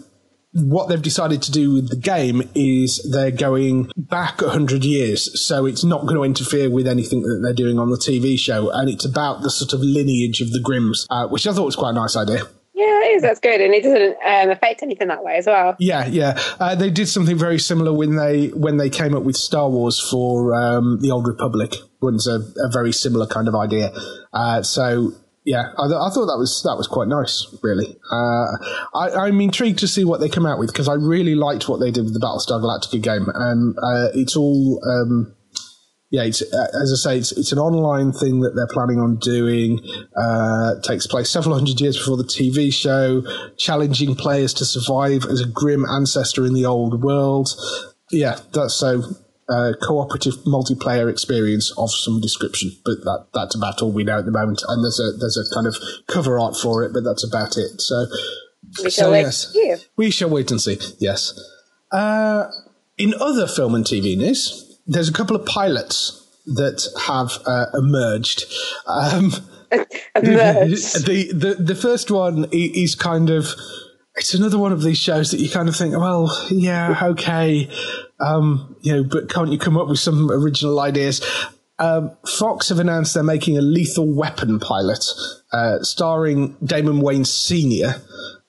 [0.58, 5.46] what they've decided to do with the game is they're going back 100 years.
[5.46, 8.70] So it's not going to interfere with anything that they're doing on the TV show.
[8.72, 11.76] And it's about the sort of lineage of the Grimms, uh, which I thought was
[11.76, 12.44] quite a nice idea.
[12.74, 13.22] Yeah, it is.
[13.24, 15.76] That's good, and it doesn't um, affect anything that way as well.
[15.80, 16.40] Yeah, yeah.
[16.60, 20.00] Uh, they did something very similar when they when they came up with Star Wars
[20.00, 21.74] for um, the Old Republic.
[22.02, 23.92] Was a, a, very similar kind of idea.
[24.32, 25.14] Uh, so
[25.48, 27.48] yeah, I, I, thought that was that was quite nice.
[27.64, 28.48] Really, uh,
[28.94, 31.80] I, am intrigued to see what they come out with because I really liked what
[31.80, 34.82] they did with the Battlestar Galactica game, and uh, it's all.
[34.84, 35.34] Um,
[36.10, 39.18] yeah, it's, uh, as I say, it's, it's an online thing that they're planning on
[39.18, 39.80] doing.
[40.16, 43.24] Uh, takes place several hundred years before the TV show,
[43.58, 47.50] challenging players to survive as a Grimm ancestor in the old world.
[48.10, 49.04] Yeah, that's so
[49.50, 54.26] uh, cooperative multiplayer experience of some description, but that that's about all we know at
[54.26, 54.62] the moment.
[54.68, 55.76] And there's a there's a kind of
[56.08, 57.82] cover art for it, but that's about it.
[57.82, 58.06] So,
[58.84, 60.78] we shall so, wait yes, we shall wait and see.
[61.00, 61.40] Yes.
[61.92, 62.48] Uh,
[62.98, 68.46] in other film and TV news, there's a couple of pilots that have uh, emerged.
[68.86, 69.32] Um,
[70.16, 71.06] emerged.
[71.06, 73.54] The, the the first one is kind of
[74.18, 77.70] it's another one of these shows that you kind of think, well, yeah, okay,
[78.20, 81.22] um, you know, but can't you come up with some original ideas?
[81.80, 85.06] Um, Fox have announced they're making a Lethal Weapon pilot,
[85.52, 88.02] uh, starring Damon Wayans Senior.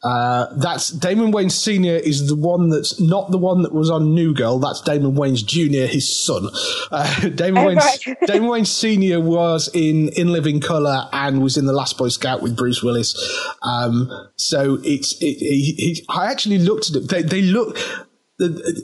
[0.02, 4.14] Uh, that's Damon Wayans Senior is the one that's not the one that was on
[4.14, 4.58] New Girl.
[4.60, 6.48] That's Damon Wayans Junior, his son.
[6.90, 8.16] Uh, Damon oh, Wayans right.
[8.26, 12.42] Damon Wayans Senior was in In Living Color and was in The Last Boy Scout
[12.42, 13.14] with Bruce Willis.
[13.62, 17.08] Um, so it's it, it, I actually looked at it.
[17.08, 17.76] They, they look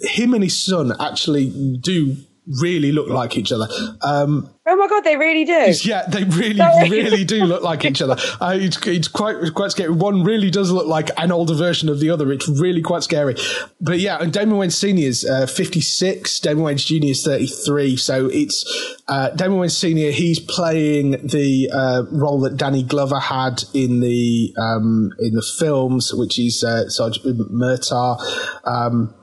[0.02, 3.66] him and his son actually do really look like each other.
[4.02, 5.72] Um, oh my god, they really do.
[5.82, 8.16] Yeah, they really, really do look like each other.
[8.40, 9.90] Uh, it's, it's quite quite scary.
[9.90, 12.30] One really does look like an older version of the other.
[12.32, 13.36] It's really quite scary.
[13.80, 16.38] But yeah, and Damon Wayans Senior is uh, fifty six.
[16.40, 17.96] Damon Wayans Junior is thirty three.
[17.96, 18.64] So it's
[19.08, 20.10] uh, Damon Wayans Senior.
[20.10, 26.12] He's playing the uh, role that Danny Glover had in the um, in the films,
[26.12, 28.20] which is uh, Sergeant Murtaugh.
[28.64, 29.14] Um,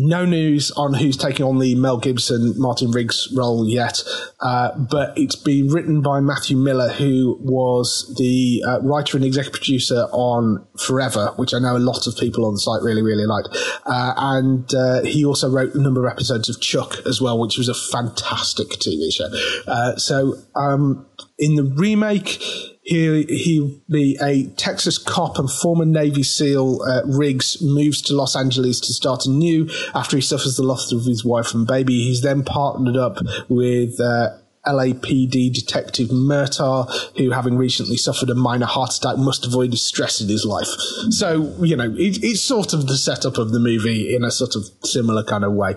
[0.00, 4.02] no news on who's taking on the Mel Gibson, Martin Riggs role yet,
[4.40, 9.60] uh, but it's been written by Matthew Miller, who was the uh, writer and executive
[9.60, 13.26] producer on Forever, which I know a lot of people on the site really, really
[13.26, 13.48] liked.
[13.84, 17.58] Uh, and uh, he also wrote a number of episodes of Chuck as well, which
[17.58, 19.28] was a fantastic TV show.
[19.66, 21.06] Uh, so um,
[21.38, 22.42] in the remake,
[22.90, 26.82] he he be a Texas cop and former Navy SEAL.
[26.82, 31.04] Uh, Riggs moves to Los Angeles to start anew after he suffers the loss of
[31.04, 31.94] his wife and baby.
[32.02, 34.00] He's then partnered up with.
[34.00, 40.20] Uh, LAPD detective Murtaugh, who, having recently suffered a minor heart attack, must avoid stress
[40.20, 40.68] in his life.
[41.08, 44.56] So, you know, it, it's sort of the setup of the movie in a sort
[44.56, 45.76] of similar kind of way.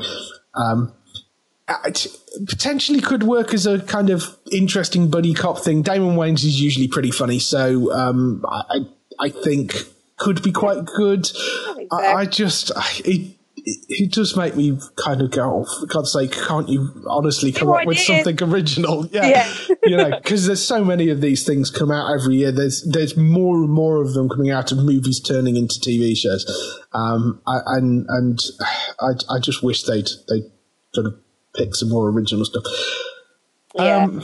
[0.54, 0.94] Um,
[2.48, 5.82] potentially could work as a kind of interesting buddy cop thing.
[5.82, 8.80] Damon Wayans is usually pretty funny, so um, I,
[9.20, 9.76] I think
[10.18, 11.26] could be quite good.
[11.26, 11.98] I, so.
[11.98, 12.72] I, I just
[13.06, 17.52] it, it does make me kind of go, oh, for God's sake, can't you honestly
[17.52, 19.08] come up with something original?
[19.14, 19.76] Yeah, yeah.
[19.84, 22.52] you know, because there's so many of these things come out every year.
[22.52, 26.46] There's there's more and more of them coming out of movies turning into TV shows,
[26.94, 28.40] um, I, and and
[29.00, 30.50] I I just wish they'd they
[30.94, 31.23] sort of
[31.56, 32.64] pick some more original stuff.
[33.76, 34.04] Yeah.
[34.04, 34.24] Um,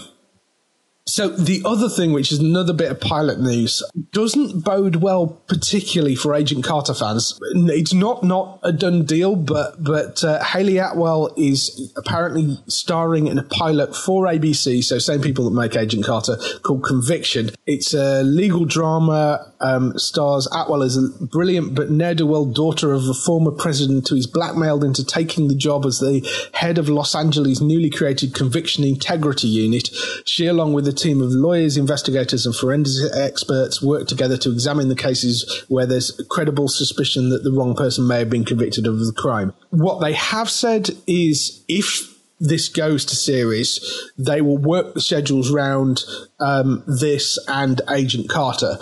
[1.09, 6.15] So the other thing, which is another bit of pilot news, doesn't bode well particularly
[6.15, 7.39] for Agent Carter fans.
[7.55, 13.39] It's not not a done deal, but but uh, Hayley Atwell is apparently starring in
[13.39, 17.49] a pilot for ABC, so same people that make Agent Carter, called Conviction.
[17.65, 19.51] It's a legal drama.
[19.61, 24.07] Um, stars Atwell as a brilliant but ne'er do well daughter of a former president
[24.07, 28.33] who is blackmailed into taking the job as the head of Los Angeles' newly created
[28.33, 29.89] Conviction Integrity Unit.
[30.23, 34.89] She, along with a team of lawyers, investigators, and forensic experts, work together to examine
[34.89, 38.99] the cases where there's credible suspicion that the wrong person may have been convicted of
[38.99, 39.53] the crime.
[39.69, 45.51] What they have said is if this goes to series, they will work the schedules
[45.51, 46.03] round
[46.39, 48.77] um, this and Agent Carter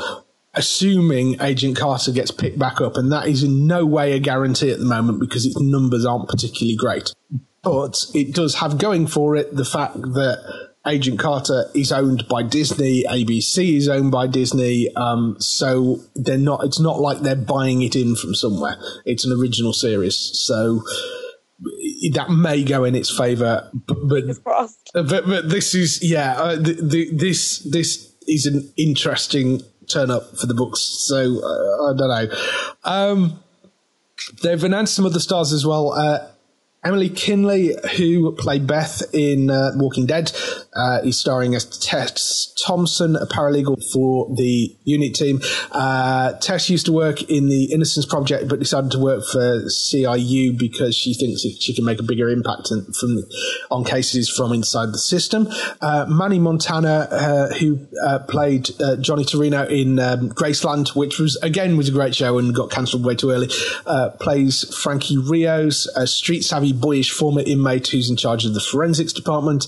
[0.58, 4.72] assuming Agent Carter gets picked back up, and that is in no way a guarantee
[4.72, 7.14] at the moment because its numbers aren't particularly great.
[7.62, 12.44] But it does have going for it the fact that Agent Carter is owned by
[12.44, 16.64] Disney, ABC is owned by Disney, um, so they're not.
[16.64, 18.78] It's not like they're buying it in from somewhere.
[19.06, 20.82] It's an original series, so
[22.14, 23.70] that may go in its favour.
[23.74, 23.98] But
[24.94, 30.12] but, but, but this is yeah, uh, the, the, this this is an interesting turn
[30.12, 30.82] up for the books.
[30.82, 32.38] So uh, I don't know.
[32.84, 33.40] Um,
[34.44, 35.94] they've announced some other stars as well.
[35.94, 36.28] Uh,
[36.84, 40.32] Emily Kinney, who played Beth in uh, Walking Dead,
[40.76, 45.42] uh, is starring as Tess Thompson, a paralegal for the unit team.
[45.72, 50.58] Uh, Tess used to work in the Innocence Project, but decided to work for CIU
[50.58, 53.24] because she thinks she can make a bigger impact in, from
[53.72, 55.48] on cases from inside the system.
[55.82, 58.70] Uh, Manny Montana, uh, who uh, played
[59.02, 63.04] Johnny Torino in um, Graceland, which was again was a great show and got cancelled
[63.04, 63.50] way too early,
[64.20, 69.14] plays Frankie Rios, a street savvy boyish former inmate who's in charge of the forensics
[69.14, 69.66] department,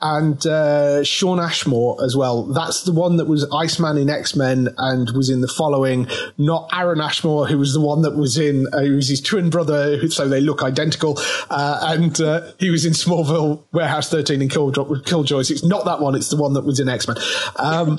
[0.00, 2.44] and uh, Shawn Ashmore as well.
[2.44, 6.68] That's the one that was Iceman in X Men and was in the following, not
[6.72, 10.08] Aaron Ashmore, who was the one that was in, uh, who was his twin brother,
[10.08, 11.18] so they look identical,
[11.50, 15.50] uh, and uh, he was in Smallville, Warehouse 13, and Killjoys.
[15.50, 17.16] It's not that one, it's the one that was in X Men.
[17.56, 17.98] Um,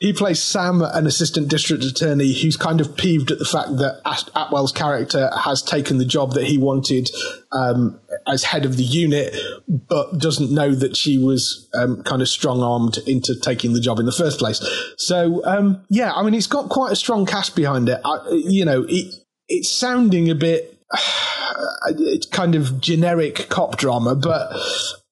[0.00, 4.00] he plays Sam, an assistant district attorney who's kind of peeved at the fact that
[4.36, 7.10] Atwell's character has taken the job that he wanted
[7.50, 12.28] um, as head of the unit, but doesn't know that she was um, kind of
[12.28, 14.64] strong armed into taking the job in the first place.
[14.98, 18.00] So, um, yeah, I mean, it's got quite a strong cast behind it.
[18.04, 19.12] I, you know, it,
[19.48, 20.80] it's sounding a bit,
[21.88, 24.52] it's kind of generic cop drama, but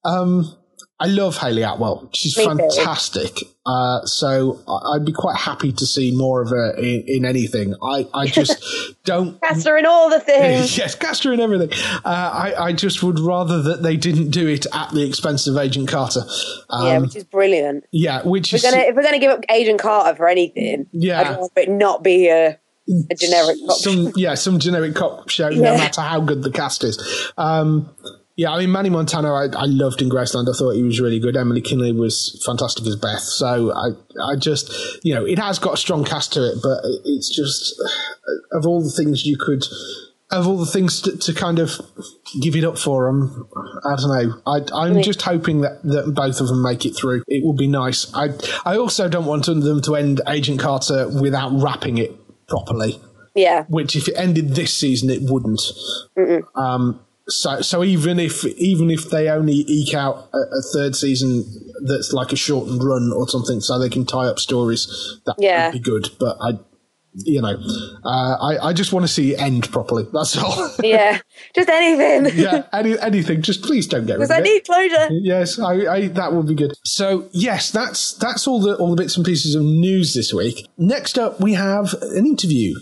[0.05, 0.55] um,
[0.97, 2.09] I love Hayley Atwell.
[2.13, 3.43] She's fantastic.
[3.67, 4.59] Uh, so
[4.93, 7.75] I'd be quite happy to see more of her in, in anything.
[7.83, 8.63] I, I just
[9.03, 10.77] don't cast her in all the things.
[10.79, 11.69] yes, cast her in everything.
[12.05, 15.57] Uh, I, I just would rather that they didn't do it at the expense of
[15.57, 16.21] Agent Carter.
[16.69, 17.83] Um, yeah, which is brilliant.
[17.91, 20.87] Yeah, which we're is gonna, if we're going to give up Agent Carter for anything,
[20.93, 23.77] yeah, I'd rather it not be a a generic cop.
[23.77, 25.71] Some yeah, some generic cop show, yeah.
[25.71, 27.31] no matter how good the cast is.
[27.37, 27.89] Um,
[28.37, 30.47] yeah, I mean, Manny Montana, I, I loved in Graceland.
[30.47, 31.35] I thought he was really good.
[31.35, 33.19] Emily Kinney was fantastic as Beth.
[33.19, 33.89] So I,
[34.31, 34.71] I just,
[35.03, 37.73] you know, it has got a strong cast to it, but it's just,
[38.51, 39.65] of all the things you could,
[40.29, 41.81] of all the things to, to kind of
[42.39, 43.49] give it up for them,
[43.83, 44.41] I don't know.
[44.45, 47.23] I, am just hoping that, that both of them make it through.
[47.27, 48.13] It would be nice.
[48.13, 48.29] I,
[48.63, 52.11] I also don't want them to end Agent Carter without wrapping it
[52.47, 53.01] properly.
[53.33, 53.65] Yeah.
[53.67, 55.61] Which, if it ended this season, it wouldn't.
[56.55, 61.43] Um, so so even if even if they only eke out a, a, third season
[61.85, 64.87] that's like a shortened run or something, so they can tie up stories,
[65.25, 65.67] that yeah.
[65.67, 66.09] would be good.
[66.19, 66.59] But I,
[67.13, 67.57] you know,
[68.05, 70.07] uh, I I just want to see it end properly.
[70.13, 70.71] That's all.
[70.83, 71.19] yeah,
[71.53, 72.31] just anything.
[72.39, 73.41] yeah, any, anything.
[73.41, 75.09] Just please don't get rid of I need closure.
[75.11, 76.75] Yes, I, I that would be good.
[76.85, 80.65] So yes, that's that's all the all the bits and pieces of news this week.
[80.77, 82.75] Next up, we have an interview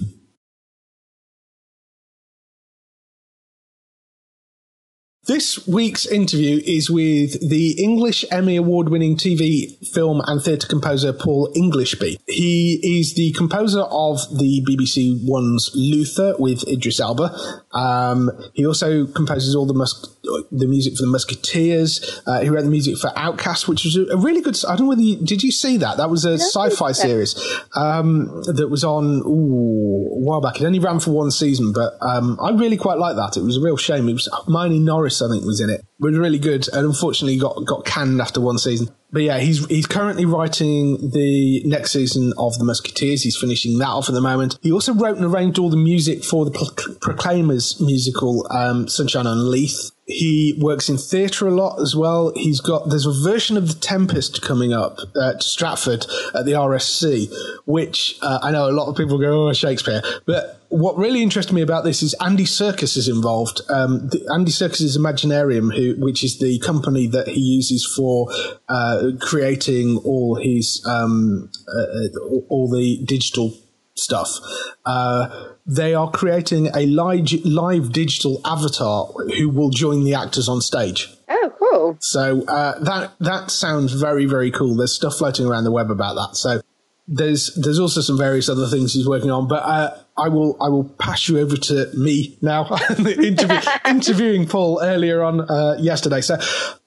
[5.27, 11.13] This week's interview is with the English Emmy Award winning TV, film, and theatre composer
[11.13, 12.19] Paul Englishby.
[12.27, 17.35] He is the composer of the BBC One's Luther with Idris Elba.
[17.71, 20.14] Um, he also composes all the mus-
[20.51, 22.21] the music for the Musketeers.
[22.25, 24.57] Uh, he wrote the music for Outcast, which was a, really good.
[24.67, 25.97] I don't know whether you, did you see that?
[25.97, 27.35] That was a sci-fi series
[27.75, 30.59] um, that was on ooh, a while back.
[30.59, 33.37] It only ran for one season, but um, I really quite like that.
[33.37, 34.09] It was a real shame.
[34.09, 35.81] It was Hermione Norris, I think, was in it.
[35.81, 38.89] It was really good, and unfortunately got got canned after one season.
[39.15, 43.23] But yeah, he's he's currently writing the next season of The Musketeers.
[43.23, 44.59] He's finishing that off at the moment.
[44.61, 49.25] He also wrote and arranged all the music for the Pro- Proclaimers musical um, Sunshine
[49.25, 49.91] on Leith.
[50.05, 52.33] He works in theatre a lot as well.
[52.35, 57.33] He's got there's a version of The Tempest coming up at Stratford at the RSC,
[57.65, 60.01] which uh, I know a lot of people go, oh, Shakespeare.
[60.25, 63.61] But what really interested me about this is Andy Serkis is involved.
[63.69, 68.27] Um, the, Andy Serkis is Imaginarium, who, which is the company that he uses for
[68.67, 73.53] uh, creating all his um, uh, all the digital
[73.95, 74.37] stuff.
[74.85, 79.07] Uh, they are creating a live, live digital avatar
[79.37, 81.09] who will join the actors on stage.
[81.29, 81.97] Oh, cool.
[82.01, 84.75] So uh, that that sounds very very cool.
[84.75, 86.35] There's stuff floating around the web about that.
[86.35, 86.59] So
[87.07, 90.69] there's there's also some various other things he's working on, but uh, I will I
[90.69, 92.67] will pass you over to me now.
[92.99, 96.21] Interview, interviewing Paul earlier on uh, yesterday.
[96.21, 96.37] So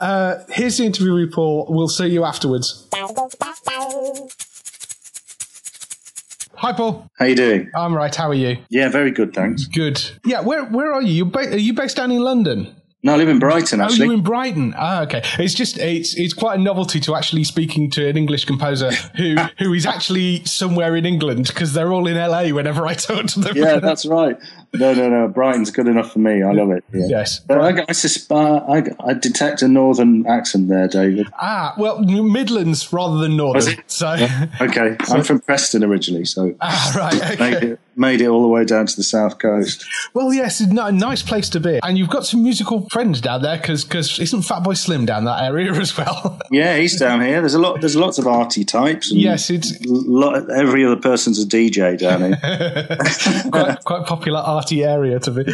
[0.00, 1.66] uh, here's the interview with Paul.
[1.68, 2.86] We'll see you afterwards.
[6.54, 7.08] Hi, Paul.
[7.18, 7.70] How you doing?
[7.76, 8.12] I'm right.
[8.14, 8.56] How are you?
[8.68, 9.66] Yeah, very good, thanks.
[9.66, 10.02] Good.
[10.24, 10.40] Yeah.
[10.40, 11.12] Where where are you?
[11.12, 12.74] You ba- are you based down in London?
[13.04, 14.06] No, I live in Brighton Oh, actually.
[14.06, 14.74] you're in Brighton.
[14.76, 15.22] Ah, okay.
[15.38, 19.36] It's just it's it's quite a novelty to actually speaking to an English composer who
[19.58, 22.48] who is actually somewhere in England because they're all in LA.
[22.48, 23.56] Whenever I talk to them.
[23.56, 24.36] yeah, that's right.
[24.74, 25.28] No, no, no.
[25.28, 26.42] Brighton's good enough for me.
[26.42, 26.84] I love it.
[26.92, 27.06] Yeah.
[27.08, 27.40] Yes.
[27.40, 28.30] But I, I, susp-
[28.68, 31.26] I, I detect a northern accent there, David.
[31.40, 33.76] Ah, well, Midlands rather than Northern.
[33.86, 34.16] So.
[34.60, 37.38] Okay, I'm from Preston originally, so Ah, right.
[37.40, 39.84] made it, made it all the way down to the south coast.
[40.14, 43.42] Well, yes, it's a nice place to be, and you've got some musical friends down
[43.42, 46.38] there because because isn't Fatboy Slim down that area as well?
[46.50, 47.40] Yeah, he's down here.
[47.40, 47.80] There's a lot.
[47.80, 49.10] There's lots of arty types.
[49.10, 52.96] And yes, it's lot, every other person's a DJ down here.
[53.50, 55.44] quite quite popular arty area to be.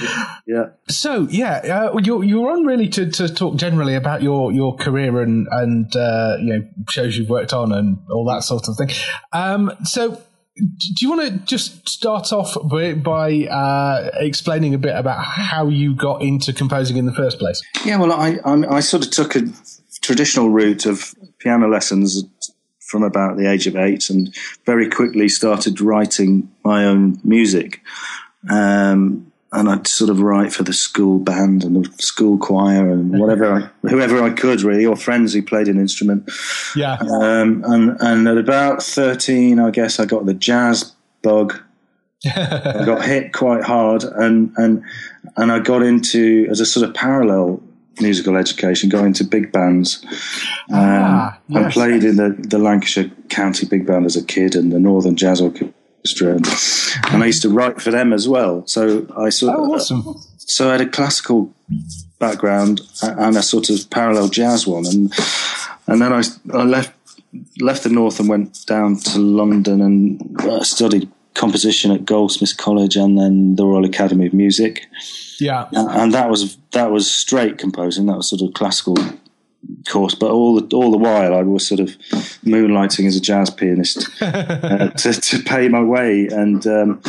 [0.46, 0.70] yeah.
[0.88, 5.20] So yeah, uh, you're you're on really to, to talk generally about your, your career
[5.20, 8.90] and and uh, you know shows you've worked on and all that sort of thing.
[9.32, 10.20] Um, so.
[10.56, 15.66] Do you want to just start off by, by uh, explaining a bit about how
[15.66, 17.60] you got into composing in the first place?
[17.84, 19.40] Yeah, well, I, I I sort of took a
[20.00, 22.22] traditional route of piano lessons
[22.78, 24.32] from about the age of eight, and
[24.64, 27.80] very quickly started writing my own music.
[28.50, 33.16] Um, and I'd sort of write for the school band and the school choir and
[33.20, 36.28] whatever, I, whoever I could really, or friends who played an instrument.
[36.74, 41.54] Yeah, Um, and and at about thirteen, I guess I got the jazz bug.
[42.26, 44.82] I got hit quite hard, and and
[45.36, 47.62] and I got into as a sort of parallel
[48.00, 50.02] musical education, got into big bands.
[50.72, 51.74] Um, Ah, I yes.
[51.74, 55.40] played in the, the Lancashire County Big Band as a kid, and the Northern Jazz
[55.40, 55.68] Orchestra,
[56.20, 56.46] and,
[57.10, 58.66] and I used to write for them as well.
[58.66, 60.14] So I sort oh, of, awesome.
[60.36, 61.52] so I had a classical
[62.18, 65.12] background and a sort of parallel jazz one, and
[65.86, 66.92] and then I, I left
[67.60, 72.96] left the north and went down to London and uh, studied composition at Goldsmiths College
[72.96, 74.86] and then the Royal Academy of Music,
[75.40, 78.06] Yeah, and, and that was that was straight composing.
[78.06, 78.96] That was sort of classical
[79.90, 81.88] course, but all the all the while I was sort of
[82.44, 86.66] moonlighting as a jazz pianist uh, to, to pay my way and.
[86.66, 87.02] Um,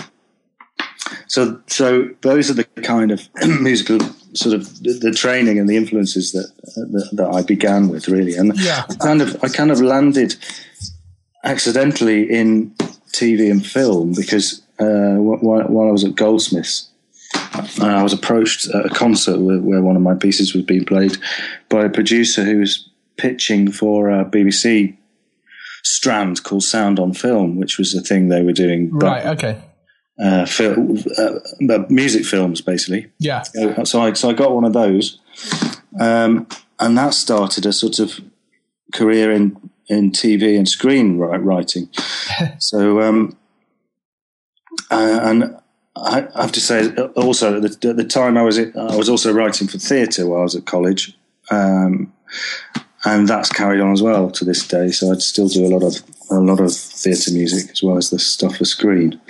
[1.27, 3.29] so, so those are the kind of
[3.61, 3.99] musical
[4.33, 8.35] sort of the, the training and the influences that, that that I began with, really,
[8.35, 8.85] and Yeah.
[8.89, 10.35] I kind of I kind of landed
[11.43, 12.71] accidentally in
[13.11, 16.89] TV and film because uh, while, while I was at Goldsmiths,
[17.81, 21.17] I was approached at a concert where, where one of my pieces was being played
[21.69, 24.97] by a producer who was pitching for a BBC
[25.83, 28.89] strand called Sound on Film, which was the thing they were doing.
[28.91, 29.25] but, right.
[29.27, 29.61] Okay.
[30.19, 31.39] uh, fil- uh,
[31.73, 33.11] uh, music films, basically.
[33.19, 33.43] Yeah.
[33.43, 35.19] So, so I so I got one of those,
[35.99, 36.47] um,
[36.79, 38.19] and that started a sort of
[38.93, 41.89] career in in TV and screen writing.
[42.59, 43.37] so um,
[44.89, 45.57] uh, and
[45.95, 49.09] I have to say also at the, at the time I was at, I was
[49.09, 51.17] also writing for theatre while I was at college.
[51.51, 52.11] Um,
[53.05, 54.89] and that's carried on as well to this day.
[54.89, 58.09] So I'd still do a lot of a lot of theatre music as well as
[58.09, 59.21] the stuff for screen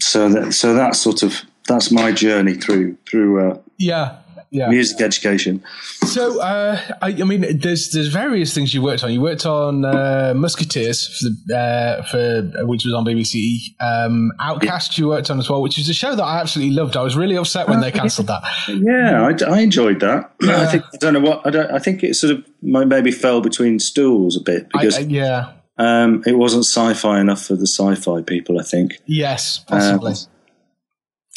[0.00, 4.18] so that so that's sort of that's my journey through through uh, Yeah.
[4.50, 4.68] Yeah.
[4.68, 5.62] music education.
[6.06, 9.12] So, uh, I, I mean, there's there's various things you worked on.
[9.12, 13.74] You worked on uh, Musketeers for, the, uh, for which was on BBC.
[13.78, 16.96] Um, Outcast you worked on as well, which is a show that I absolutely loved.
[16.96, 18.42] I was really upset when they cancelled that.
[18.68, 20.32] Yeah, I, I enjoyed that.
[20.42, 21.70] I think I don't know what I don't.
[21.70, 25.52] I think it sort of maybe fell between stools a bit because I- yeah.
[25.76, 28.58] um, it wasn't sci-fi enough for the sci-fi people.
[28.58, 30.14] I think Yes, possibly.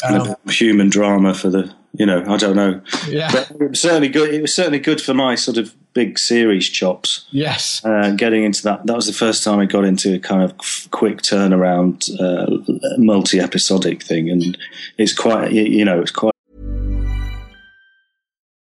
[0.03, 2.81] and Um, a bit human drama for the you know I don't know.
[3.07, 3.31] yeah.
[3.31, 4.33] But it was certainly good.
[4.33, 7.25] It was certainly good for my sort of big series chops.
[7.31, 7.83] Yes.
[7.83, 10.57] Uh, getting into that, that was the first time I got into a kind of
[10.91, 14.29] quick turnaround, uh, multi episodic thing.
[14.29, 14.57] And
[14.97, 16.31] it's quite, you, you know, it's quite.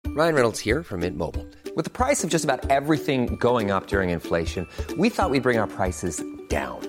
[0.07, 1.45] Ryan Reynolds here from Mint Mobile.
[1.75, 5.59] With the price of just about everything going up during inflation, we thought we'd bring
[5.59, 6.88] our prices down.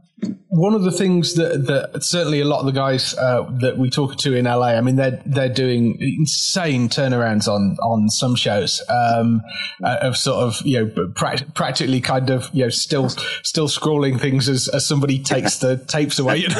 [0.49, 3.89] one of the things that, that certainly a lot of the guys uh, that we
[3.89, 8.81] talk to in LA, I mean, they're they're doing insane turnarounds on on some shows
[8.89, 9.41] um,
[9.83, 13.09] uh, of sort of you know pra- practically kind of you know still
[13.43, 16.45] still scrolling things as, as somebody takes the tapes away.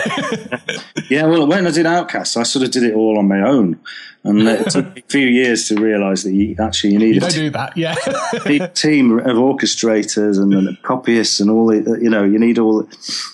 [1.09, 3.78] Yeah, well, when I did Outcast, I sort of did it all on my own.
[4.24, 7.22] And it took me a few years to realise that you actually you need you
[7.22, 7.95] don't do that, yeah.
[8.45, 12.88] a team of orchestrators and, and copyists and all the you know you need all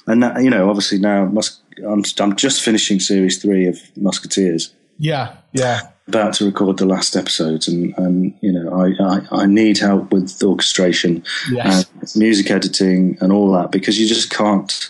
[0.08, 4.74] and that, you know obviously now Mus- I'm I'm just finishing series three of Musketeers
[5.00, 9.46] yeah, yeah, about to record the last episodes and and you know I I, I
[9.46, 11.86] need help with orchestration Yes.
[12.02, 14.90] and music editing and all that because you just can't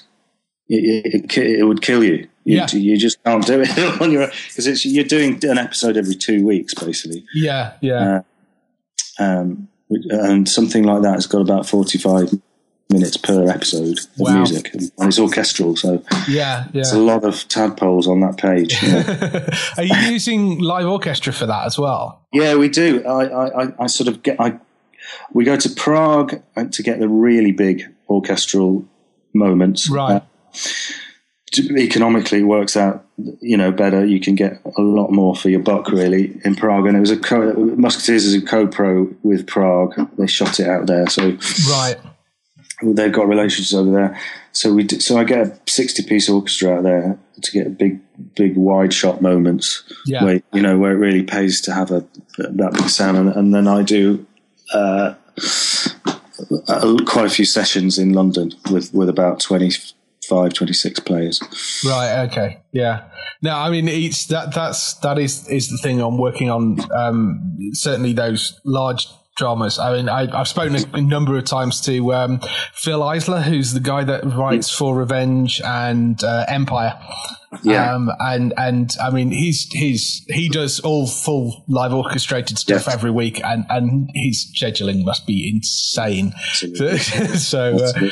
[0.70, 2.28] it, it, it, would kill you.
[2.44, 2.68] You, Yeah.
[2.74, 6.16] you just can't do it on your own because it's you're doing an episode every
[6.16, 8.22] two weeks basically yeah, yeah.
[9.20, 9.68] um,
[10.10, 12.34] and something like that has got about 45
[12.90, 14.36] minutes per episode of Wow.
[14.38, 18.92] music and it's orchestral so yeah, it's a lot of tadpoles on that page you
[18.94, 19.48] know.
[19.78, 22.22] Are you using live orchestra for that as well?
[22.32, 24.58] yeah we do I, I, I- sort of get I
[25.34, 28.86] we go to Prague uh, to get the really big orchestral
[29.34, 30.24] moments Right.
[30.58, 33.06] Uh, economically works out
[33.42, 36.86] you know better you can get a lot more for your buck really in Prague
[36.86, 40.86] and it was a co- Musketeers is a co-pro with Prague they shot it out
[40.88, 41.38] there so
[41.70, 41.96] Right.
[42.84, 44.20] they've got relationships over there.
[44.52, 48.02] So we d so I get a sixty piece orchestra out there to get big
[48.36, 50.24] big wide shot moments Yeah.
[50.26, 52.06] where you know where it really pays to have a
[52.38, 54.26] that big sound and, and then I do
[54.74, 55.14] uh,
[56.68, 59.40] a, quite a few sessions in London with with about
[60.28, 61.42] 25 26 players.
[61.86, 62.24] Right.
[62.28, 62.62] Okay.
[62.72, 63.10] Yeah.
[63.42, 64.54] No, I mean, it's that.
[64.54, 66.80] That's that is is the thing I'm working on.
[66.92, 69.08] Um, certainly those large
[69.38, 69.78] dramas.
[69.78, 72.40] I mean, I, I've spoken a, number of times to um,
[72.74, 77.00] Fil Eisler, who's the guy that writes for Revenge and uh, Empire.
[77.64, 77.94] Yeah.
[77.94, 82.94] Um, and and I mean, he's he's he does all full live orchestrated stuff Yes.
[82.94, 86.34] every week, and and his scheduling must be insane.
[86.36, 86.98] Absolutely.
[87.38, 87.78] so.
[87.78, 88.10] Uh.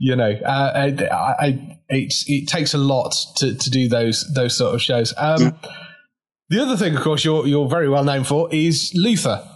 [0.00, 4.74] You know, uh, I, I, it takes a lot to, to do those those sort
[4.74, 5.12] of shows.
[5.18, 5.54] Um,
[6.48, 9.46] the other thing, of course, you're you're very well known for is Luther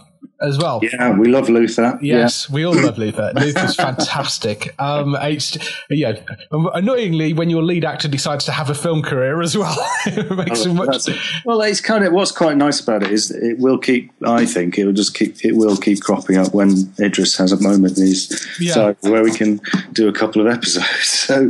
[0.41, 0.79] as well.
[0.83, 1.97] Yeah, we love Luther.
[2.01, 3.31] Yes, we all love Luther.
[3.35, 4.73] Luther's fantastic.
[4.79, 5.57] Um, it's
[5.89, 6.13] yeah,
[6.51, 10.65] annoyingly when your lead actor decides to have a film career as well, it makes
[10.65, 10.71] Yeah.
[10.71, 11.07] it much.
[11.07, 11.17] It.
[11.45, 14.11] Well, it's kind of what's quite nice about it is it will keep.
[14.25, 15.43] I think it will just keep.
[15.43, 17.97] It will keep cropping up when Idris has a moment.
[17.97, 18.73] his Yeah.
[18.73, 19.61] so where we can
[19.93, 20.85] do a couple of episodes.
[21.25, 21.49] So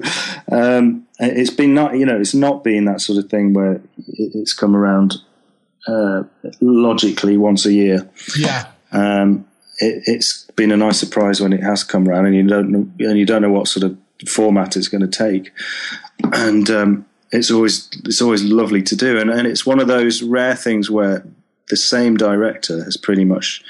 [0.51, 1.97] um, it's been not.
[1.97, 5.15] You know, it's not been that sort of thing where it's come around
[5.87, 6.23] uh,
[6.61, 8.09] logically once a year.
[8.37, 9.45] Yeah, Um,
[9.79, 12.89] it, it's been a nice surprise when it has come around, and you don't know,
[12.99, 15.51] and you don't know what sort of format it's going to take,
[16.33, 20.23] and um, it's always it's always lovely to do, and, and it's one of those
[20.23, 21.25] rare things where
[21.69, 23.63] the same director has pretty much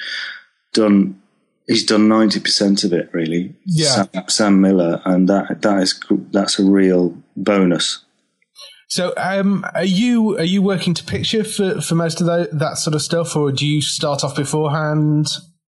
[0.74, 1.20] done.
[1.68, 3.55] He's done ninety percent of it, really.
[3.66, 4.05] Yeah.
[4.05, 5.99] Sam, Sam Miller, and that that is
[6.32, 8.05] that's a real bonus.
[8.88, 12.77] So, um, are you are you working to picture for, for most of that, that
[12.77, 15.27] sort of stuff, or do you start off beforehand?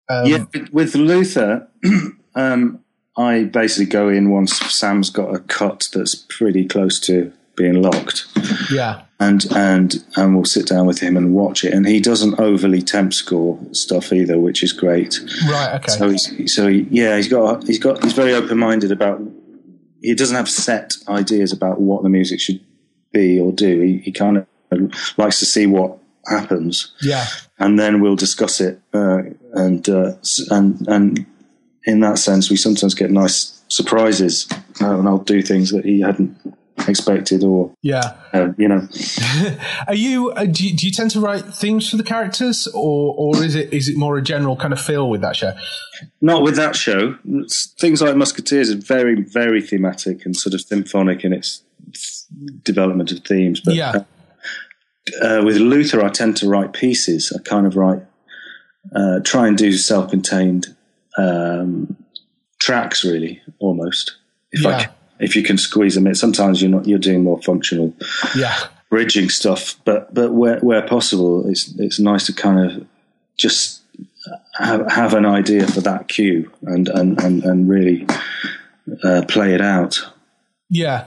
[0.10, 1.68] Um, yeah, with- with Luther,
[2.36, 2.80] um,
[3.18, 8.28] I basically go in once Sam's got a cut that's pretty close to being locked,
[8.72, 11.74] yeah, and and and we'll sit down with him and watch it.
[11.74, 15.20] And he doesn't overly temp score stuff either, which is great.
[15.50, 18.92] right, okay, So he's so he, yeah, he's got he's got he's very open minded
[18.92, 19.20] about.
[20.04, 22.60] He doesn't have set ideas about what the music should
[23.12, 23.80] be or do.
[23.82, 24.46] He, he kind of
[25.18, 25.98] likes to see what
[26.28, 27.26] happens yeah,
[27.58, 28.82] and then we'll discuss it.
[28.94, 29.22] Uh,
[29.54, 30.14] and uh,
[30.52, 31.26] and and
[31.86, 34.48] in that sense, we sometimes get nice surprises,
[34.82, 36.36] uh, and I'll do things that he hadn't
[36.88, 38.16] expected or Yeah.
[38.34, 38.88] uh, you know.
[39.88, 40.32] Are you?
[40.32, 43.56] Uh, do, you do you tend to write themes for the characters, or or is
[43.56, 45.54] it is it more a general kind of feel with that show?
[46.22, 47.16] Not with that show.
[47.26, 51.64] It's- things like Musketeers are very, very thematic and sort of symphonic in its
[52.64, 53.60] development of themes.
[53.62, 54.04] But Yeah.
[55.22, 57.32] uh, with Luther, I tend to write pieces.
[57.38, 58.02] I kind of write,
[58.96, 60.76] uh, try and do self-contained
[61.18, 61.96] um,
[62.60, 64.16] tracks, really, almost.
[64.52, 64.80] If I Yeah.
[64.86, 66.14] c- if you can squeeze them in.
[66.14, 66.88] Sometimes you're not.
[66.88, 67.92] You're doing more functional
[68.36, 68.54] Yeah.
[68.92, 72.86] bridging stuff, but but where where possible, it's it's nice to kind of
[73.36, 73.82] just
[74.60, 78.06] have have an idea for that cue and and and, and really
[79.04, 80.00] uh, play it out.
[80.70, 81.06] Yeah.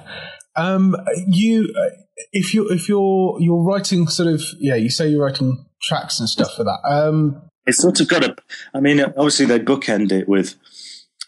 [0.57, 0.97] Um,
[1.29, 1.91] you, uh,
[2.33, 6.29] if you if you're you're writing sort of yeah, you say you're writing tracks and
[6.29, 6.81] stuff for that.
[6.85, 8.37] Um, It's sort of got a.
[8.75, 10.57] I mean, obviously they bookend it with.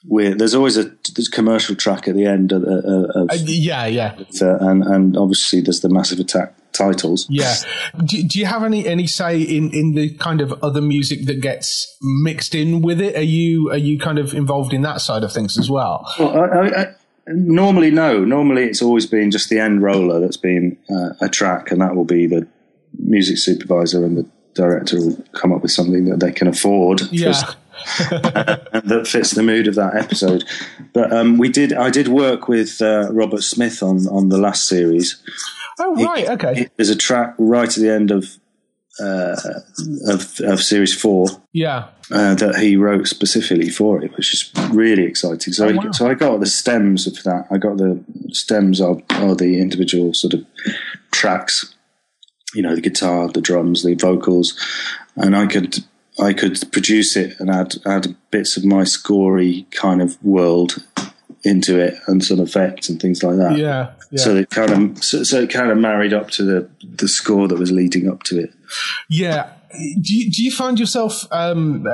[0.05, 3.87] With, there's always a there's commercial track at the end of, of, of uh, yeah,
[3.87, 7.27] yeah, uh, and and obviously there's the Massive Attack titles.
[7.31, 7.55] yeah.
[8.05, 11.41] Do, do you have any any say in in the kind of other music that
[11.41, 13.15] gets mixed in with it?
[13.15, 16.05] Are you are you kind of involved in that side of things as well?
[16.19, 16.95] Well, I, I, I,
[17.27, 18.25] normally, no.
[18.25, 21.95] Normally, it's always been just the end roller that's been uh, a track, and that
[21.97, 22.47] will be the
[22.99, 27.33] music supervisor and the director will come up with something that they can afford Yeah.
[28.11, 28.21] and
[28.91, 30.45] that fits the mood of that episode.
[30.93, 31.73] But um, we did.
[31.73, 35.23] I did work with uh, Robert Smith on on the last series.
[35.79, 36.69] Oh right, okay.
[36.77, 38.27] There's a track right at the end of.
[39.01, 39.35] Uh,
[40.07, 45.05] of, of series four Yeah, uh, that he wrote specifically for it, which is really
[45.05, 45.55] exciting.
[45.55, 45.91] So, Oh, I, wow.
[45.93, 47.47] so I got the stems of that.
[47.51, 50.45] I got the stems of, of the individual sort of
[51.11, 51.75] tracks,
[52.55, 54.59] you know, the guitar, the drums, the vocals,
[55.17, 55.79] and I could
[56.21, 60.85] I could produce it and add add bits of my scory kind of world
[61.45, 63.57] into it and some effects and things like that.
[63.57, 64.23] yeah, yeah.
[64.23, 67.49] So it kind of so, so it kind of married up to the the score
[67.49, 68.53] that was leading up to it.
[69.09, 69.51] Yeah.
[69.73, 71.87] Do you, do you find yourself um,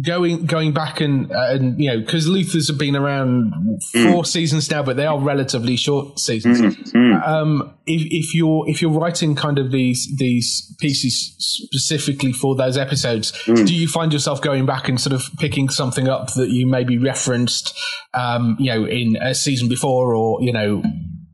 [0.00, 3.52] going going back and and you know because Luther's have been around
[3.92, 6.62] four seasons now, but they are relatively short seasons.
[7.22, 12.78] Um, if, if you're if you're writing kind of these these pieces specifically for those
[12.78, 16.66] episodes, do you find yourself going back and sort of picking something up that you
[16.66, 17.78] maybe referenced,
[18.14, 20.82] um, you know, in a season before or you know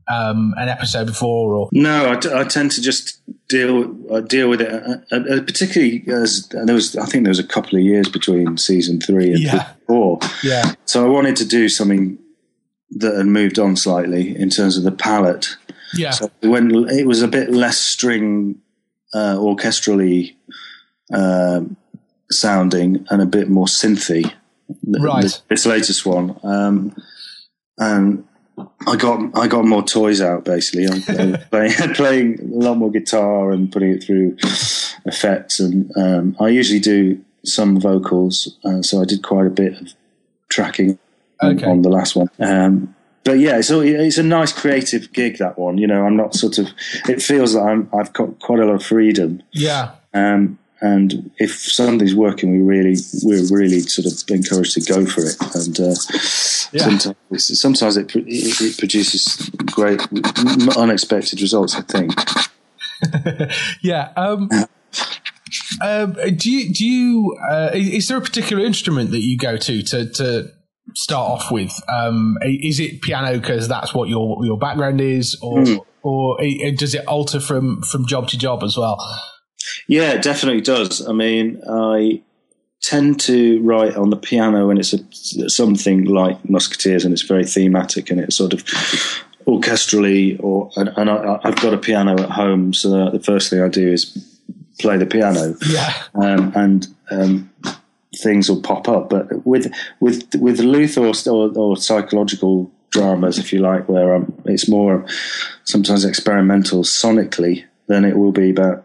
[0.07, 4.49] um, an episode before or No, I, t- I tend to just deal uh, deal
[4.49, 6.95] with it, uh, uh, uh, particularly as there was.
[6.95, 9.69] I think there was a couple of years between season three and Yeah.
[9.87, 10.19] four.
[10.43, 12.17] yeah So I wanted to do something
[12.91, 15.57] that had moved on slightly in terms of the palette.
[15.95, 18.61] yeah So when it was a bit less string
[19.13, 20.35] uh, orchestrally
[21.13, 21.77] um,
[22.31, 24.31] sounding and a bit more synthy.
[24.87, 25.21] Right.
[25.21, 26.95] th- This latest one, um,
[27.77, 28.23] and
[28.87, 30.85] I got I got more toys out basically.
[30.87, 31.01] I'm
[31.49, 34.37] playing, playing a lot more guitar and putting it through
[35.05, 39.79] effects, and um, I usually do some vocals, uh, so I did quite a bit
[39.81, 39.93] of
[40.49, 40.97] tracking
[41.41, 41.65] on- Okay.
[41.65, 42.29] on the last one.
[42.39, 45.77] Um, but yeah, it's a, it's a nice creative gig that one.
[45.77, 46.67] You know, I'm not sort of.
[47.09, 49.41] It feels that I'm I've got quite a lot of freedom.
[49.51, 50.57] yeah Um,
[50.93, 55.37] and if something's working, we really we're really sort of encouraged to go for it.
[55.55, 55.95] And uh,
[56.89, 60.01] sometimes sometimes it, it it produces great
[60.77, 61.75] unexpected results.
[61.75, 62.11] I think.
[63.81, 64.11] Yeah.
[64.15, 64.49] Um,
[65.83, 69.83] um, do you do you uh, is there a particular instrument that you go to
[69.83, 70.51] to to
[70.95, 71.71] start off with?
[71.89, 75.63] Um, is it piano because that's what your your background is, or
[76.03, 78.97] or i- does it alter from from job to job as well?
[79.87, 81.07] Yeah, it definitely does.
[81.07, 82.21] I mean, I
[82.81, 87.45] tend to write on the piano when it's a, something like Musketeers and it's very
[87.45, 88.63] thematic and it's sort of
[89.47, 93.61] orchestrally or and, and I, I've got a piano at home, so the first thing
[93.61, 94.05] I do is
[94.79, 95.93] play the piano, Yeah.
[96.15, 97.49] um, and um,
[98.17, 99.09] things will pop up.
[99.09, 104.33] But with with with Luther or, or, or psychological dramas, if you like, where um,
[104.45, 105.05] it's more
[105.63, 108.84] sometimes experimental sonically than it will be about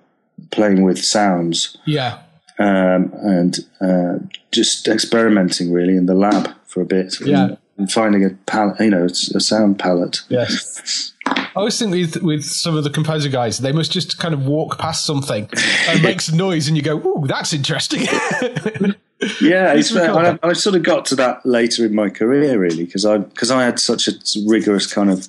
[0.51, 2.19] playing with sounds Yeah.
[2.59, 4.19] um, and uh,
[4.53, 7.17] just experimenting really in the lab for a bit.
[7.21, 7.45] Yeah.
[7.45, 10.21] And, and finding a palette, you know, a sound palette.
[10.29, 11.13] Yes.
[11.27, 14.47] I always think with with some of the composer guys, they must just kind of
[14.47, 15.49] walk past something
[15.89, 18.07] and make some noise, and you go, "Ooh, that's interesting."
[19.41, 19.95] Yeah, it's.
[19.95, 23.51] I, I sort of got to that later in my career, really, because I because
[23.51, 24.13] I had such a
[24.47, 25.29] rigorous kind of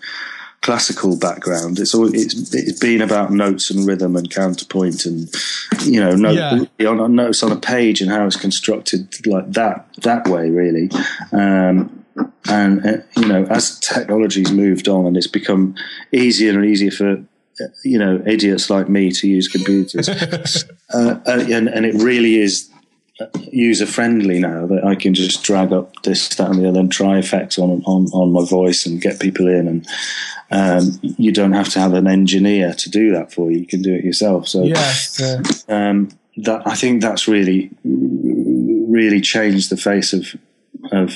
[0.62, 1.80] classical background.
[1.80, 5.30] It's always it's, it's been about notes and rhythm and counterpoint and
[5.86, 9.88] you know note, on, on notes on a page and how it's constructed like that
[10.02, 10.90] that way, really.
[11.32, 12.06] Um,
[12.48, 15.76] and uh, you know, as technology's moved on and it's become
[16.12, 20.10] easier and easier for uh, you know idiots like me to use computers,
[20.94, 22.71] uh, uh, and, and it really is
[23.52, 26.92] user friendly now that I can just drag up this, that, and the other, and
[26.92, 29.88] try effects on on, on my voice and get people in, and
[30.52, 33.60] um, you don't have to have an engineer to do that for you.
[33.60, 34.48] You can do it yourself.
[34.48, 35.42] So Yeah, yeah.
[35.70, 40.36] um, that I think that's really really changed the face of
[40.92, 41.10] of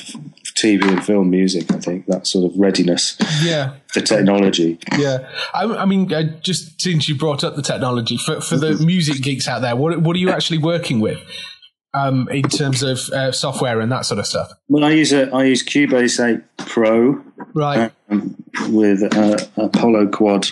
[0.56, 1.72] TV and film music.
[1.74, 3.74] I think that sort of readiness Yeah.
[3.88, 4.78] for technology.
[4.98, 8.74] Yeah, I, I mean, uh, just since you brought up the technology for for the
[8.86, 11.20] music geeks out there, what what are you actually working with
[11.96, 14.52] um, in terms of uh, software and that sort of stuff?
[14.68, 17.22] Well, I use a I use Cubase 8 Pro
[17.54, 17.92] Right.
[18.10, 18.36] um,
[18.70, 20.52] with a, Apollo Quad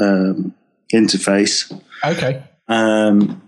[0.00, 0.54] um,
[0.92, 1.72] interface.
[2.04, 2.42] Okay.
[2.68, 3.42] um,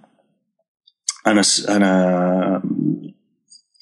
[1.26, 2.62] and a, and a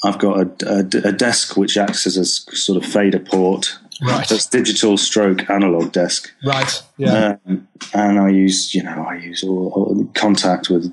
[0.04, 3.78] I've got a, a, a desk which acts as a sort of fader port.
[4.04, 4.28] Right.
[4.28, 6.32] That's digital stroke analog desk.
[6.44, 6.82] Right.
[6.96, 7.36] Yeah.
[7.46, 10.92] Um, and I use, you know, I use all, all Kontakt with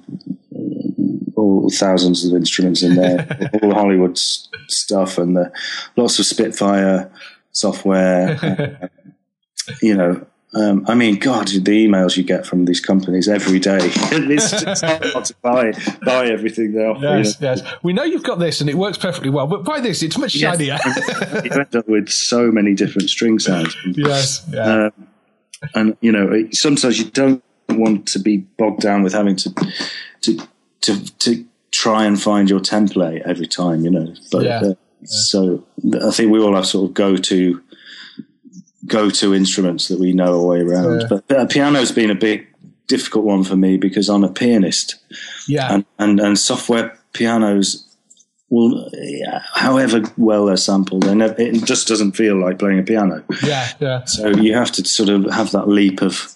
[1.39, 5.51] all thousands of instruments in there, all the Hollywood s- stuff, and the,
[5.95, 7.11] lots of Spitfire
[7.51, 8.37] software.
[8.41, 8.87] uh,
[9.81, 10.25] you know,
[10.55, 13.77] um, I mean, God, the emails you get from these companies every day.
[13.81, 15.73] it's just hard to buy
[16.03, 17.01] buy everything they offer.
[17.01, 17.39] you yes.
[17.39, 17.49] know.
[17.51, 17.73] Yes.
[17.83, 20.31] We know you've got this and it works perfectly well, but by this, it's much
[20.31, 20.79] shinier.
[21.43, 23.75] you end up with so many different string sounds.
[23.85, 24.43] yes.
[24.51, 24.85] Yeah.
[24.85, 25.07] Um,
[25.75, 29.53] and you know, sometimes you don't want to be bogged down with having to
[30.21, 30.47] to
[30.81, 33.83] to to try and find your template every time.
[33.83, 34.61] You know, but Yeah.
[34.61, 34.73] uh,
[35.05, 35.65] so
[36.03, 37.61] I think we all have sort of go to
[38.85, 41.01] go to instruments that we know our way around.
[41.01, 41.07] Yeah.
[41.09, 42.47] But uh, piano's been a big
[42.87, 44.95] difficult one for me because I'm a pianist
[45.47, 45.73] yeah.
[45.73, 47.85] and, and, and software pianos
[48.49, 52.83] will, yeah, however well they're sampled, they never, it just doesn't feel like playing a
[52.83, 53.23] piano.
[53.43, 53.67] yeah.
[53.79, 54.05] Yeah.
[54.05, 56.33] So you have to sort of have that leap of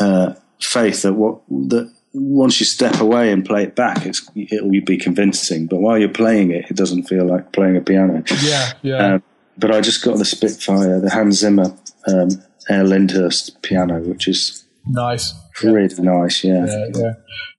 [0.00, 4.70] uh, faith that what that once you step away and play it back, it's, it'll
[4.70, 5.66] be convincing.
[5.66, 8.22] But while you're playing it, it doesn't feel like playing a piano.
[8.42, 8.72] Yeah.
[8.82, 9.14] Yeah.
[9.14, 9.22] Um,
[9.56, 11.76] but I just got the Spitfire, the Hans Zimmer
[12.08, 12.30] um,
[12.68, 15.34] Air Lyndhurst piano, which is nice.
[15.62, 16.42] really nice.
[16.42, 16.66] Yeah.
[16.66, 17.12] Yeah, yeah.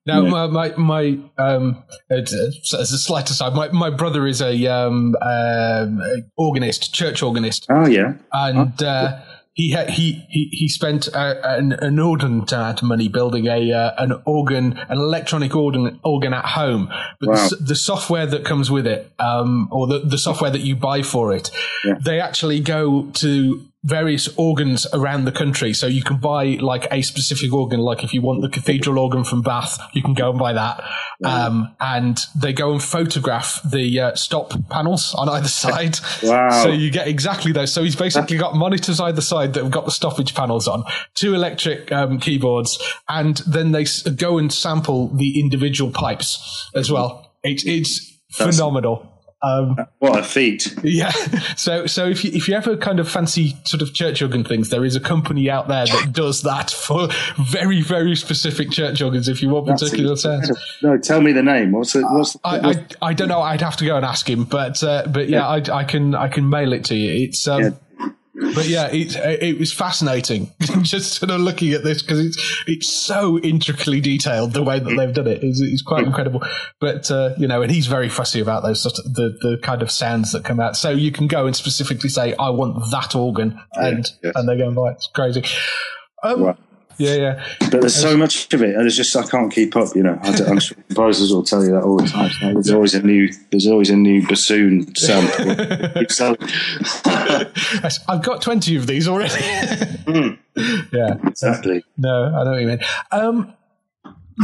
[0.07, 5.15] Now, my my, my um, as a slight aside, my, my brother is a um,
[5.21, 6.01] um,
[6.35, 8.15] organist, church organist, Oh yeah.
[8.33, 9.19] and uh,
[9.53, 13.91] he he he he spent uh, an an inordinate amount of money building a uh,
[13.97, 16.89] an organ, an electronic organ organ at home.
[17.19, 17.47] But Wow.
[17.49, 21.01] the, the software that comes with it, um, or the the software that you buy
[21.01, 21.51] for it,
[21.85, 21.95] Yeah.
[22.03, 25.73] they actually go to various organs around the country.
[25.73, 29.23] So you can buy like a specific organ, like if you want the cathedral organ
[29.23, 30.83] from Bath, you can go and buy that.
[31.23, 35.97] Um, and they go and photograph the uh, stop panels on either side.
[36.21, 36.63] Wow.
[36.63, 37.73] So you get exactly those.
[37.73, 40.83] So he's basically got monitors either side that have got the stoppage panels on,
[41.15, 47.35] two electric um, keyboards, and then they go and sample the individual pipes as well.
[47.43, 49.10] It's it's phenomenal.
[49.43, 50.75] Um, What a feat.
[50.83, 51.11] yeah.
[51.55, 54.69] So so if you if you ever kind of fancy sort of church organ things,
[54.69, 59.27] there is a company out there that does that for very very specific church organs.
[59.27, 60.51] If you want particular sounds.
[60.81, 61.71] No, tell me the name.
[61.71, 62.03] What's it?
[62.03, 63.41] What's the, I, I, I don't know.
[63.41, 66.27] I'd have to go and ask him, but uh, but yeah, I, I can I
[66.27, 67.25] can mail it to you.
[67.27, 67.69] It's um, Yeah.
[68.33, 70.51] But yeah, it it was fascinating
[70.81, 74.95] just sort of looking at this because it's it's so intricately detailed the way that
[74.95, 75.43] they've done it.
[75.43, 76.41] It's, it's quite incredible.
[76.79, 79.81] But uh, you know, and he's very fussy about those sort of the the kind
[79.81, 80.77] of sounds that come out.
[80.77, 84.33] So you can go and specifically say, I want that organ, and yes.
[84.35, 84.95] and they go and buy it.
[84.95, 85.43] It's crazy.
[86.23, 86.57] Um, Right.
[86.97, 87.45] Yeah, yeah.
[87.59, 89.95] But there's so much of it, and it's just I can't keep up.
[89.95, 92.31] You know, I I'm sure composers will tell you that all the time.
[92.53, 95.51] There's always a new, there's always a new bassoon sample.
[98.07, 99.41] I've got twenty of these already.
[100.91, 101.15] yeah.
[101.25, 101.83] exactly.
[101.97, 102.79] No, I know what you mean.
[103.11, 103.53] Um,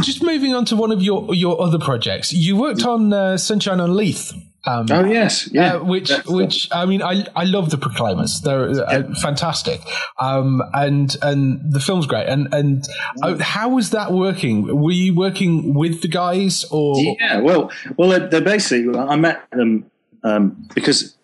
[0.02, 3.80] just moving on to one of your your other projects, you worked on uh, Sunshine
[3.80, 4.32] on Leith.
[4.66, 5.76] Um, Oh yes, yeah.
[5.76, 8.40] uh, which, That's- which I mean, I I love the Proclaimers.
[8.42, 9.80] They're uh, fantastic,
[10.18, 12.26] um, and and the film's great.
[12.26, 12.86] And and
[13.22, 14.66] uh, how was that working?
[14.82, 18.98] Were you working with the guys, or Yeah, well, well, they're, they're basically.
[18.98, 19.90] I met them
[20.24, 21.16] um, because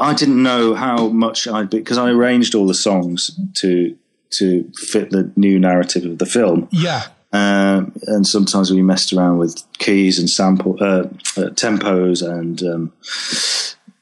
[0.00, 3.96] I didn't know how much I'd because I arranged all the songs to
[4.30, 6.68] to fit the new narrative of the film.
[6.72, 7.02] yeah,
[7.32, 11.04] Um, and sometimes we messed around with keys and sample uh,
[11.36, 12.92] uh, tempos and um,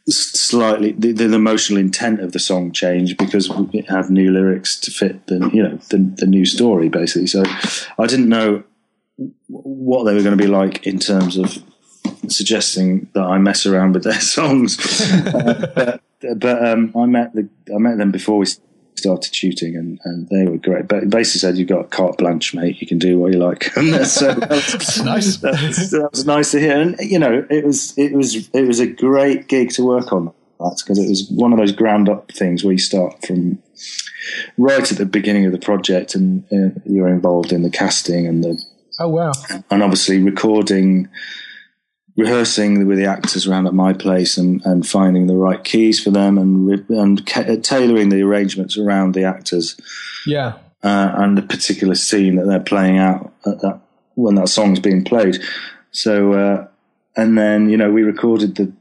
[0.09, 4.91] slightly the, the emotional intent of the song changed because we had new lyrics to
[4.91, 7.27] fit the you know the, the new story basically.
[7.27, 7.43] So
[7.99, 8.65] I didn't know
[9.49, 11.59] what they were going to be like in terms of
[12.29, 14.79] suggesting that I mess around with their songs.
[15.27, 16.01] uh, but
[16.39, 18.47] but um, I met the I met them before we
[18.99, 20.89] started shooting, and, and they were great.
[20.89, 22.81] But basically said, "You've got carte blanche, mate.
[22.81, 25.37] You can do what you like." And that's, uh, that was nice.
[25.41, 26.81] That was, that was nice to hear.
[26.81, 30.33] And you know, it was it was it was a great gig to work on.
[30.59, 33.63] That because it was one of those ground up things where you start from
[34.57, 38.43] right at the beginning of the project, and uh, you're involved in the casting and
[38.43, 38.61] the
[39.01, 39.33] Oh wow.
[39.71, 41.09] and obviously recording,
[42.19, 46.11] rehearsing with the actors around at my place, and, and finding the right keys for
[46.11, 49.77] them, and and ca- tailoring the arrangements around the actors
[50.27, 50.55] Yeah.
[50.83, 53.81] uh, and the particular scene that they're playing out at that
[54.15, 55.39] when that song's being played.
[55.93, 56.67] So, uh,
[57.17, 58.73] and then you know we recorded the.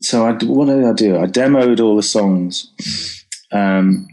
[0.00, 1.18] So I what did I do?
[1.18, 2.70] I demoed all the songs.
[3.52, 4.08] Um,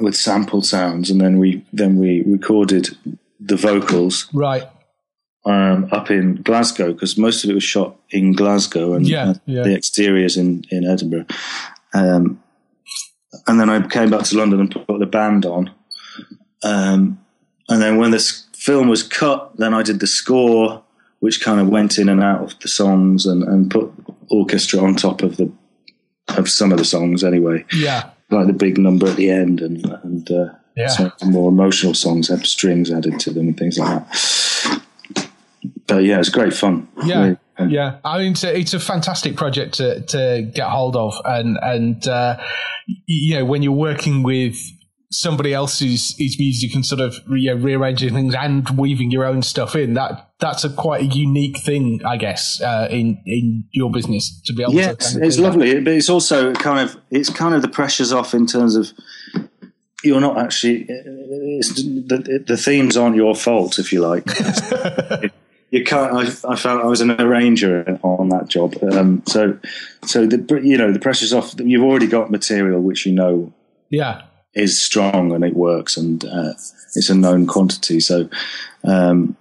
[0.00, 2.90] with sampled sounds, and then we then we recorded
[3.40, 4.64] the vocals Right.
[5.48, 9.34] Um, up in Glasgow because most of it was shot in Glasgow and Yeah, uh,
[9.46, 9.62] yeah.
[9.62, 11.26] the exteriors in in Edinburgh.
[11.94, 12.42] Um,
[13.46, 15.70] and then I came back to London and put the band on.
[16.62, 17.18] Um,
[17.68, 20.82] and then when this film was cut, then I did the score,
[21.20, 23.90] which kind of went in and out of the songs and, and put
[24.30, 25.50] orchestra on top of the
[26.36, 28.10] of some of the songs anyway Yeah.
[28.30, 30.88] like the big number at the end and and uh, Yeah.
[30.88, 34.80] some more emotional songs have strings added to them and things like that.
[35.88, 36.86] But yeah, it's great fun.
[37.02, 37.70] Yeah, Really fun.
[37.70, 37.98] yeah.
[38.04, 42.06] I mean, it's a, it's a fantastic project to to get hold of, and and
[42.06, 42.36] uh,
[43.06, 44.54] you know when you're working with
[45.10, 49.40] somebody else's his music and sort of you know, rearranging things and weaving your own
[49.40, 53.90] stuff in that that's a quite a unique thing, I guess, uh, in in your
[53.90, 54.92] business to be able Yeah, to.
[54.92, 55.48] it's, it's do that.
[55.48, 58.92] lovely, but it's also kind of it's kind of the pressure's off in terms of
[60.04, 64.24] you're not actually it's, the the themes aren't your fault if you like.
[65.70, 66.12] you can't.
[66.12, 69.58] I, I felt I was an arranger on that job, um, so
[70.04, 71.54] so the you know the pressure's off.
[71.58, 73.52] You've already got material which you know
[73.90, 74.22] Yeah,
[74.54, 76.54] is strong and it works and uh,
[76.96, 78.00] it's a known quantity.
[78.00, 78.28] So
[78.84, 79.36] um,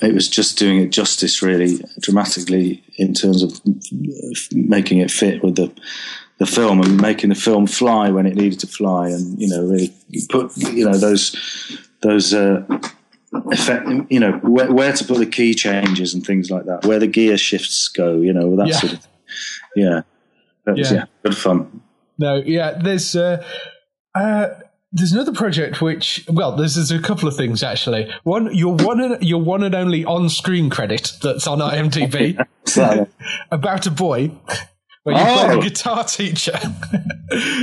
[0.00, 3.60] it was just doing it justice, really dramatically in terms of
[4.52, 5.72] making it fit with the
[6.38, 9.62] the film and making the film fly when it needed to fly, and you know
[9.64, 9.92] really
[10.30, 12.32] put you know those those.
[12.32, 12.64] Uh,
[13.32, 16.98] effect you know where, where to put the key changes and things like that where
[16.98, 18.76] the gear shifts go you know that Yeah.
[18.76, 19.06] sort of
[19.76, 20.00] yeah
[20.64, 20.98] that was Yeah.
[20.98, 21.80] yeah good fun
[22.18, 23.44] No, yeah, there's uh,
[24.14, 24.48] uh,
[24.90, 28.10] there's another project which, well, there's, there's a couple of things actually.
[28.24, 32.44] One, your one, and, your one and only on-screen credit that's on IMDb
[33.52, 34.32] about a boy.
[35.14, 35.58] Where you play Oh.
[35.58, 36.52] a guitar teacher.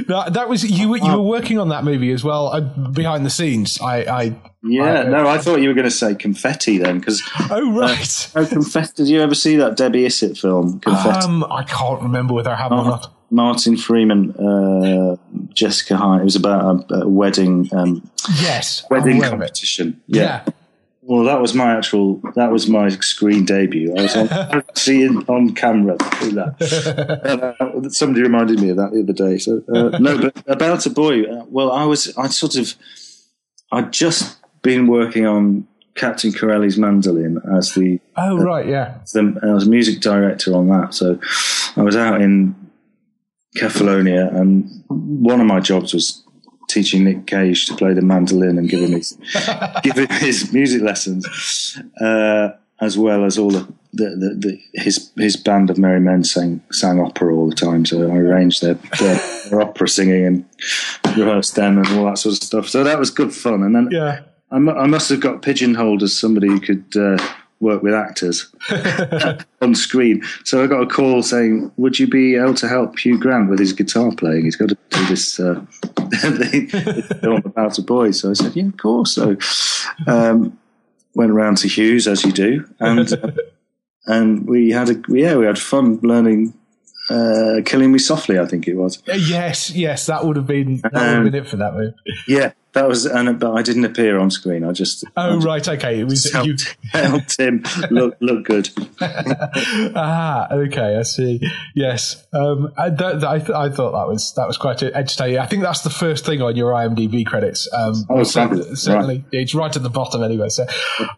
[0.08, 0.90] that, that was you.
[0.90, 3.80] were- You were working on that movie as well uh, behind the scenes.
[3.82, 7.22] I, I Yeah, I- no, I thought you were going to say confetti then, because
[7.50, 8.32] oh right.
[8.36, 8.94] oh, confetti.
[9.04, 11.26] Did you ever see that Debbie Isitt film, Confetti?
[11.26, 13.12] um, I can't remember whether I have or not.
[13.32, 15.16] Martin Freeman, uh,
[15.54, 16.22] Jessica Hyde.
[16.22, 18.08] It was about a, a wedding um,
[18.40, 19.38] Yes, wedding aware of it.
[19.40, 20.02] competition.
[20.08, 20.46] Yeah.
[21.08, 22.20] Well, that was my actual.
[22.36, 23.96] That was my screen debut.
[23.96, 25.98] I was on, seeing on camera.
[27.26, 29.38] Uh, somebody reminded me of that the other day.
[29.38, 31.24] So uh, no, but about a boy.
[31.24, 32.16] Uh, well, I was.
[32.18, 32.74] I sort of.
[33.72, 39.00] I'd just been working on Captain Corelli's mandolin as the Oh right, yeah.
[39.14, 40.94] the, I was music director on that.
[40.94, 41.20] So
[41.76, 42.56] I was out in
[43.58, 46.25] Cephalonia, and one of my jobs was
[46.76, 49.18] teaching Nick Cage to play the mandolin and giving his
[49.84, 51.26] giving his music lessons,
[52.02, 52.50] uh,
[52.82, 53.64] as well as all the,
[53.94, 57.86] the, the, the his his band of merry men sang sang opera all the time.
[57.86, 59.18] So I arranged their, their,
[59.50, 60.46] their opera singing and
[61.18, 62.68] rehearsed them and all that sort of stuff.
[62.70, 63.64] So that was good fun.
[63.64, 64.20] And then Yeah.
[64.52, 67.18] I, mu- I must have got pigeonholed as somebody who could uh,
[67.60, 68.54] work with actors
[69.62, 70.24] on screen.
[70.44, 73.60] So I got a call saying, "Would you be able to help Hugh Grant with
[73.60, 74.46] his guitar playing?
[74.46, 75.64] He's got to do this uh,
[77.22, 79.38] film about a boy." So I said, "Yeah, of course." So
[80.08, 80.58] um,
[81.16, 83.32] went around to Hugh's as you do, and uh,
[84.06, 86.54] and we had a yeah we had fun learning.
[87.08, 88.98] Uh, Killing Me Softly, I think it was.
[89.08, 91.94] Uh, Yes, yes, that would have been that would have been it for that movie.
[92.28, 94.64] Yeah, that was, and but I didn't appear on screen.
[94.64, 96.00] I just I Oh just right, okay.
[96.00, 96.32] It was you.
[96.32, 98.70] helped, helped him look look good.
[99.02, 101.42] ah, okay, I see.
[101.74, 105.40] Yes, um, I, that, I, th- I thought that was that was quite entertaining.
[105.40, 107.68] I think that's the first thing on your IMDb credits.
[107.74, 109.26] Um, Oh, certainly, certainly.
[109.32, 110.50] it's right at the bottom anyway.
[110.50, 110.66] So,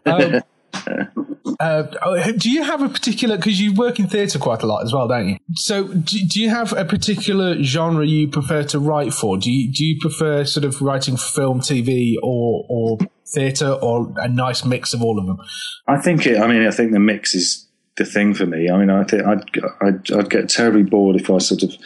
[0.06, 0.40] um,
[1.60, 3.36] uh, oh, do you have a particular?
[3.36, 5.36] Because you work in theatre quite a lot as well, don't you?
[5.54, 9.38] So, do, do you have a particular genre you prefer to write for?
[9.38, 14.12] Do you do you prefer sort of writing for film, TV, or or theatre, or
[14.16, 15.38] a nice mix of all of them?
[15.86, 16.38] I think it.
[16.38, 18.70] I mean, I think the mix is the thing for me.
[18.70, 19.44] I mean, I think I'd,
[19.80, 21.76] I'd I'd get terribly bored if I sort of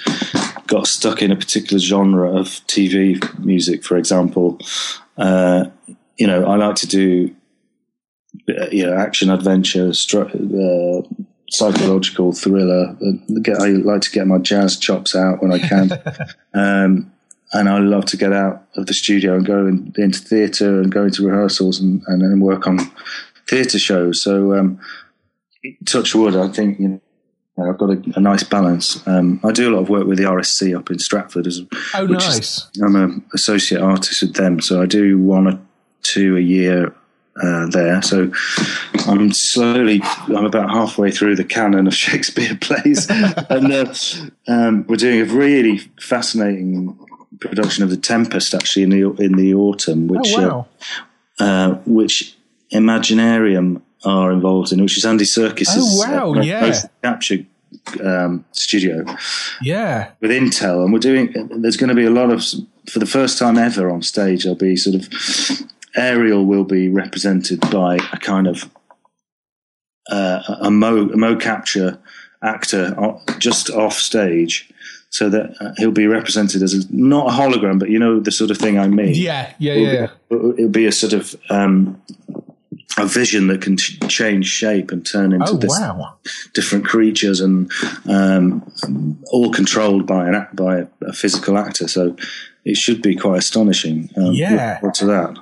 [0.66, 4.58] got stuck in a particular genre of TV music, for example.
[5.16, 5.66] Uh,
[6.16, 7.34] you know, I like to do
[8.70, 12.96] you know action adventure, stru- uh, psychological thriller.
[13.00, 15.92] Uh, I like to get my jazz chops out when I can.
[16.54, 17.12] um,
[17.54, 20.90] and I love to get out of the studio and go in, into theatre and
[20.90, 22.78] go into rehearsals and, and, and work on
[23.46, 24.22] theatre shows.
[24.22, 24.80] So, um,
[25.84, 29.06] touch wood, I think you know I've got a, a nice balance.
[29.06, 31.60] Um, I do a lot of work with the RSC up in Stratford, as
[31.94, 32.38] Oh, which nice.
[32.38, 35.60] Is, I'm an associate artist with them, so I do one or
[36.02, 36.94] two a year
[37.40, 38.02] uh, there.
[38.02, 38.32] So
[39.06, 43.94] I'm slowly, I'm about halfway through the canon of Shakespeare plays, and uh,
[44.48, 46.98] um, we're doing a really fascinating
[47.40, 50.66] production of The Tempest actually in the in the autumn, which oh, wow.
[51.40, 52.36] uh, uh, which
[52.72, 56.80] Imaginarium are involved in, which is Andy Serkis' Oh, wow, uh, yeah.
[57.02, 57.44] capture
[58.04, 59.04] um, studio
[59.62, 60.10] yeah.
[60.20, 61.32] with Intel, and we're doing.
[61.60, 62.44] There's going to be a lot of,
[62.88, 65.08] for the first time ever on stage, there'll be sort of
[65.96, 68.70] Ariel will be represented by a kind of
[70.10, 71.98] uh, a mo a mo capture
[72.42, 72.94] actor
[73.38, 74.68] just off stage.
[75.10, 78.32] So that uh, he'll be represented as a, not a hologram, but you know the
[78.32, 79.92] sort of thing I mean Yeah, yeah, yeah.
[79.92, 80.08] yeah.
[80.30, 82.00] it'll it'll be a sort of um,
[82.96, 86.14] a vision that can ch- change shape and turn into Oh, this wow.
[86.54, 87.70] different creatures and
[88.08, 88.62] um,
[89.30, 91.88] all controlled by an by a, a physical actor.
[91.88, 92.16] So
[92.64, 94.08] it should be quite astonishing.
[94.16, 94.80] Um, Yeah.
[94.94, 95.36] to that.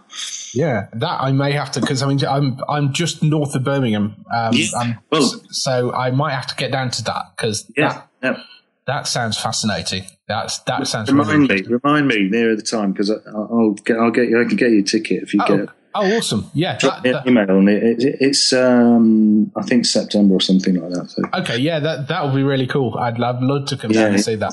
[0.55, 4.24] Yeah, that I may have to because I mean I'm I'm just north of Birmingham,
[4.34, 4.94] um, Yeah.
[5.11, 8.42] Well- so I might have to get down to that because Yeah, that yeah.
[8.86, 10.05] that sounds fascinating.
[10.28, 14.11] That's that sounds Remind really me, remind me nearer the time because I'll get, I'll
[14.11, 14.40] get you.
[14.40, 15.68] I can get you a ticket if you Oh, get.
[15.94, 16.51] oh, awesome!
[16.55, 20.76] Yeah, that, me that- email and it, it, it's um, I think September or something
[20.76, 21.11] like that.
[21.11, 22.96] So okay, yeah, that that would be really cool.
[22.98, 24.53] I'd, I'd love to come down and see that.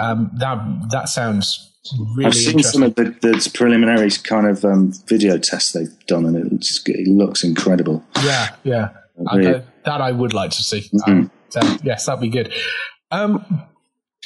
[0.00, 1.71] Um, that that sounds
[2.14, 6.24] really I've seen some of the, the preliminary kind of um, video tests they've done,
[6.24, 8.04] and it, just, it looks incredible.
[8.22, 8.88] Yeah, yeah.
[9.32, 10.80] Okay, that I would like to see.
[10.80, 11.10] Mm-hmm.
[11.10, 12.52] Um, so, yes, that'd be good.
[13.10, 13.66] Um,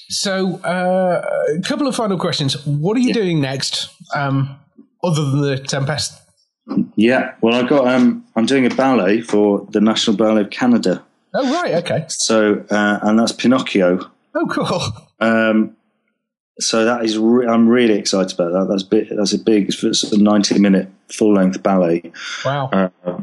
[0.09, 1.23] so, uh,
[1.57, 2.65] a couple of final questions.
[2.67, 4.59] What are you doing next, um,
[5.03, 6.23] other than the Tempest?
[6.97, 11.05] Yeah, well, I got um, I'm doing a ballet for the National Ballet of Canada.
[11.35, 12.07] Oh, right, okay.
[12.09, 14.11] So, uh, and that's Pinocchio.
[14.35, 14.83] Oh, cool.
[15.21, 15.76] Um,
[16.59, 18.67] so that is, re- I'm really excited about that.
[18.71, 22.11] That's big, that's a big, it's a 90 minute full length ballet,
[22.45, 22.69] Wow.
[22.73, 23.21] uh,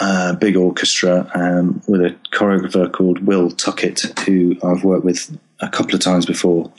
[0.00, 5.68] uh, big orchestra, um, with a choreographer called Will Tuckett, who I've worked with a
[5.68, 6.72] couple of times before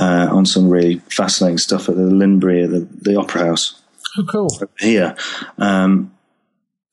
[0.00, 3.80] uh, on some really fascinating stuff at the Linbury, the, the Opera House
[4.16, 4.48] Oh, cool.
[4.78, 5.14] here.
[5.58, 6.12] Um,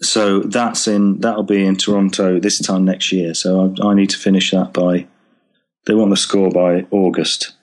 [0.02, 3.36] so that's in that'll be in Toronto this time next year.
[3.36, 5.06] So I, I need to finish that by.
[5.86, 7.54] They want the score by August.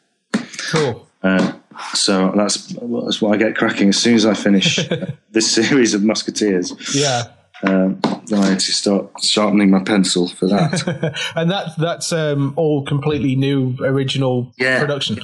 [0.59, 1.07] Cool.
[1.23, 1.53] Uh,
[1.95, 4.77] so that's that's what I get cracking as soon as I finish
[5.31, 6.73] this series of Musketeers.
[6.95, 7.25] Yeah.
[7.65, 11.13] Um, then I need to start sharpening my pencil for that.
[11.37, 14.79] and that that's um, all completely new, original Yeah.
[14.79, 15.19] production.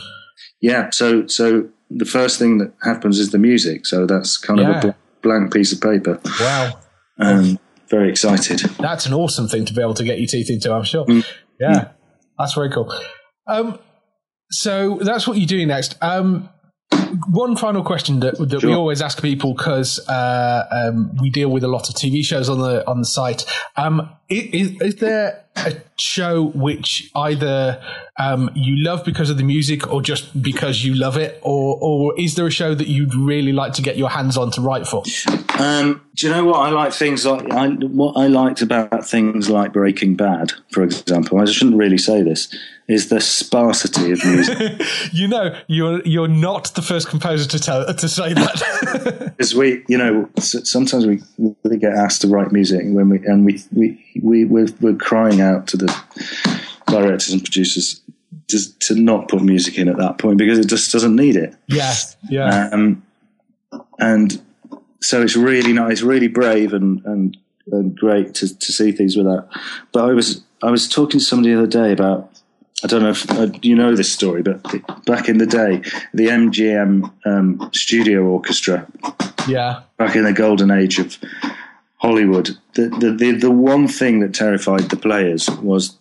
[0.61, 0.91] yeah.
[0.91, 3.87] So so the first thing that happens is the music.
[3.87, 6.19] So that's kind of a bl- blank piece of paper.
[6.41, 6.81] Wow.
[7.21, 7.59] Um,
[7.89, 8.61] very excited.
[8.81, 11.05] That's an awesome thing to be able to get your teeth into, I'm sure.
[11.07, 11.25] Mm.
[11.61, 11.89] Yeah,
[12.39, 12.93] that's very cool.
[13.47, 13.79] Um,
[14.55, 15.97] so that's what you're doing next.
[16.01, 16.49] Um,
[17.31, 21.65] one final question that, that we always ask people because uh, um, we deal with
[21.65, 23.45] a lot of TV shows on the on the site.
[23.77, 27.83] Um, is, is there a show which either
[28.19, 32.19] um, you love because of the music, or just because you love it, or or
[32.19, 34.87] is there a show that you'd really like to get your hands on to write
[34.87, 35.03] for?
[35.59, 36.93] Um, do you know what I like?
[36.93, 41.41] Things like I, what I liked about things like Breaking Bad, for example.
[41.41, 42.55] I shouldn't really say this.
[42.87, 44.59] Is the sparsity of music
[45.13, 49.33] you know, you're you're not the first composer to tell to say that.
[49.39, 53.47] because we, you know, sometimes we, we get asked to write music when we and
[53.47, 56.03] we we we we're, we're crying out to the
[56.87, 58.01] directors and producers
[58.49, 61.55] just to not put music in at that point because it just doesn't need it.
[61.67, 61.93] yeah,
[62.29, 63.03] yeah, Um,
[63.99, 64.41] and
[65.01, 67.37] so it's really nice, it's really brave and, and,
[67.71, 69.49] and great to, to see things with that.
[69.93, 72.31] But I was I was talking to somebody the other day about
[72.83, 74.63] I don't know if uh, you know this story, but
[75.07, 75.83] back in the day,
[76.13, 78.87] the MGM um, Studio Orchestra,
[79.49, 79.83] yeah.
[79.97, 81.17] back in the golden age of
[81.97, 85.97] Hollywood, the, the the the one thing that terrified the players was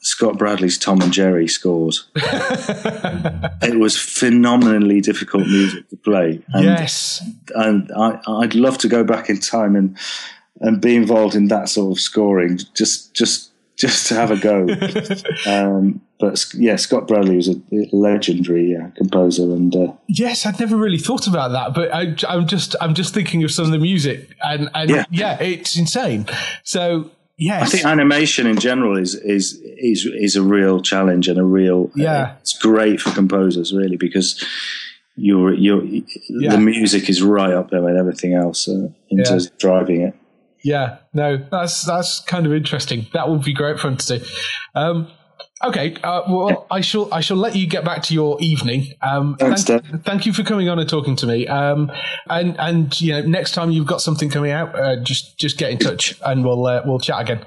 [0.00, 2.08] Scott Bradley's Tom and Jerry scores.
[2.14, 6.40] it was phenomenally difficult music to play.
[6.52, 7.22] And yes,
[7.54, 9.96] and I, I'd love to go back in time and
[10.60, 12.58] and be involved in that sort of scoring.
[12.74, 14.66] Just just just to have a go.
[15.46, 17.60] um, but yeah, Scott Bradley was a
[17.92, 22.46] legendary uh, composer, and uh, yes, I'd never really thought about that, but I, am
[22.46, 25.04] just I'm just thinking of some of the music, and, and yeah.
[25.10, 26.26] yeah, it's insane.
[26.64, 31.38] So yes, I think animation in general is is is is a real challenge and
[31.38, 32.22] a real uh, yeah.
[32.22, 34.44] Uh, it's great for composers really because
[35.14, 36.50] you're you're yeah.
[36.50, 38.72] the music is right up there with everything else uh,
[39.08, 39.24] in yeah.
[39.24, 40.14] terms of driving it.
[40.64, 43.06] Yeah, no, that's that's kind of interesting.
[43.12, 44.24] That would be great fun to do.
[44.74, 45.08] Um,
[45.64, 48.94] okay, uh, well, I shall I shall let you get back to your evening.
[49.02, 51.46] Um, Thanks, thank, thank, you for coming on and talking to me.
[51.46, 51.90] Um,
[52.28, 55.70] and and you know, next time you've got something coming out, uh, just just get
[55.70, 57.44] in touch and we'll uh, we'll chat again.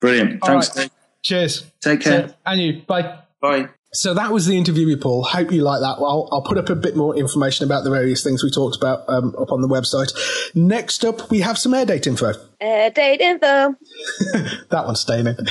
[0.00, 0.42] Brilliant.
[0.42, 0.76] All Thanks.
[0.76, 0.90] Right.
[1.22, 1.70] Cheers.
[1.80, 2.34] Take care.
[2.44, 2.82] And you.
[2.86, 3.20] Bye.
[3.40, 3.68] Bye.
[3.94, 5.22] So that was the interview with Paul.
[5.22, 6.00] Hope you like that.
[6.00, 9.08] Well, I'll put up a bit more information about the various things we talked about
[9.08, 10.12] um, up on the website.
[10.54, 12.32] Next up, we have some air date info.
[12.60, 13.76] Air date info.
[14.70, 15.36] that one's staying in.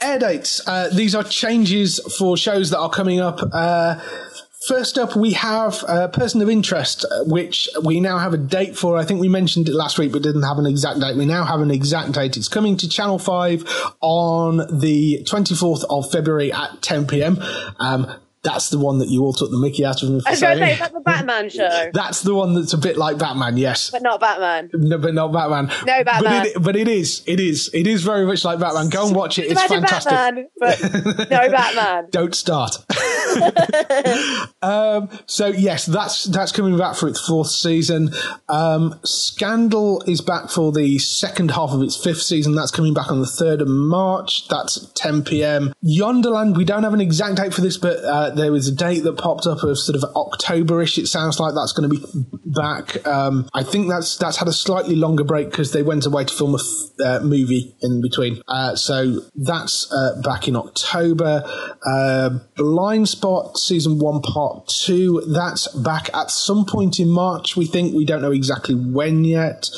[0.00, 0.66] air dates.
[0.66, 3.40] Uh, these are changes for shows that are coming up.
[3.52, 4.00] Uh,
[4.66, 8.76] First up, we have a person of interest, uh, which we now have a date
[8.76, 8.96] for.
[8.96, 11.16] I think we mentioned it last week, but didn't have an exact date.
[11.16, 12.36] We now have an exact date.
[12.36, 17.38] It's coming to Channel 5 on the 24th of February at 10 p.m.
[17.78, 18.12] Um,
[18.46, 20.58] that's the one that you all took the Mickey out of I was saying.
[20.58, 21.90] Say, that's the Batman show.
[21.92, 23.90] that's the one that's a bit like Batman, yes.
[23.90, 24.70] But not Batman.
[24.72, 25.66] No, but not Batman.
[25.84, 26.22] No Batman.
[26.22, 27.24] But it, but it is.
[27.26, 27.68] It is.
[27.74, 28.88] It is very much like Batman.
[28.88, 29.50] Go and watch it.
[29.50, 30.12] It's fantastic.
[30.12, 30.80] Batman, but
[31.30, 32.06] no Batman.
[32.10, 32.76] Don't start.
[34.62, 38.10] um, so yes, that's that's coming back for its fourth season.
[38.48, 42.54] Um, Scandal is back for the second half of its fifth season.
[42.54, 44.46] That's coming back on the third of March.
[44.46, 45.72] That's 10 p.m.
[45.82, 46.56] Yonderland.
[46.56, 49.18] We don't have an exact date for this, but uh, there was a date that
[49.18, 50.98] popped up of sort of Octoberish.
[50.98, 53.06] It sounds like that's going to be back.
[53.06, 56.34] Um, I think that's that's had a slightly longer break because they went away to
[56.34, 58.40] film a f- uh, movie in between.
[58.48, 61.42] Uh, so that's uh, back in October.
[61.84, 65.22] Uh, Blind Spot season one part two.
[65.26, 67.56] That's back at some point in March.
[67.56, 69.68] We think we don't know exactly when yet.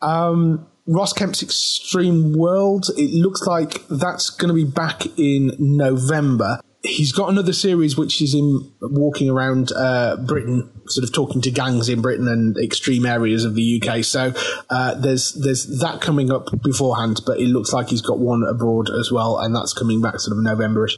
[0.00, 2.86] Um, Ross Kemp's Extreme World.
[2.96, 8.22] It looks like that's going to be back in November he's got another series which
[8.22, 13.06] is him walking around uh, Britain, sort of talking to gangs in Britain and extreme
[13.06, 14.04] areas of the UK.
[14.04, 14.32] So
[14.70, 18.90] uh, there's there's that coming up beforehand, but it looks like he's got one abroad
[18.90, 20.96] as well, and that's coming back sort of Novemberish.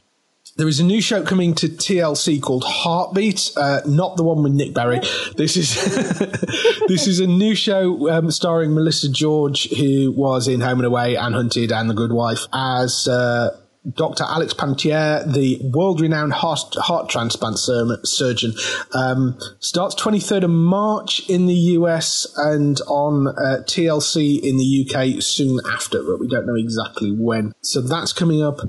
[0.57, 4.51] There is a new show coming to TLC called Heartbeat, uh, not the one with
[4.51, 4.99] Nick Berry.
[5.37, 5.73] This is
[6.87, 11.15] this is a new show um, starring Melissa George, who was in Home and Away
[11.15, 13.57] and Hunted and The Good Wife, as uh,
[13.95, 14.23] Dr.
[14.23, 18.53] Alex Panttiere, the world renowned heart, heart transplant surgeon,
[18.93, 25.21] um, starts 23rd of March in the US and on uh, TLC in the UK
[25.21, 27.53] soon after, but we don't know exactly when.
[27.61, 28.59] So that's coming up.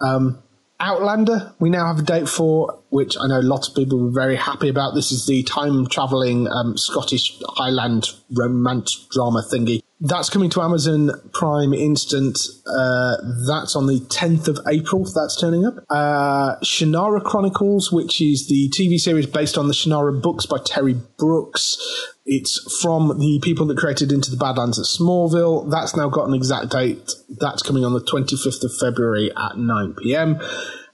[0.00, 0.42] Um,
[0.80, 4.36] Outlander, we now have a date for, which I know lots of people were very
[4.36, 4.94] happy about.
[4.94, 9.82] This is the time traveling um, Scottish Highland romance drama thingy.
[10.02, 12.38] That's coming to Amazon Prime Instant.
[12.66, 15.04] Uh, that's on the 10th of April.
[15.04, 15.74] That's turning up.
[15.90, 20.94] Uh, Shannara Chronicles, which is the TV series based on the Shannara books by Terry
[21.18, 21.76] Brooks.
[22.24, 25.70] It's from the people that created Into the Badlands at Smallville.
[25.70, 27.10] That's now got an exact date.
[27.28, 30.40] That's coming on the 25th of February at 9 p.m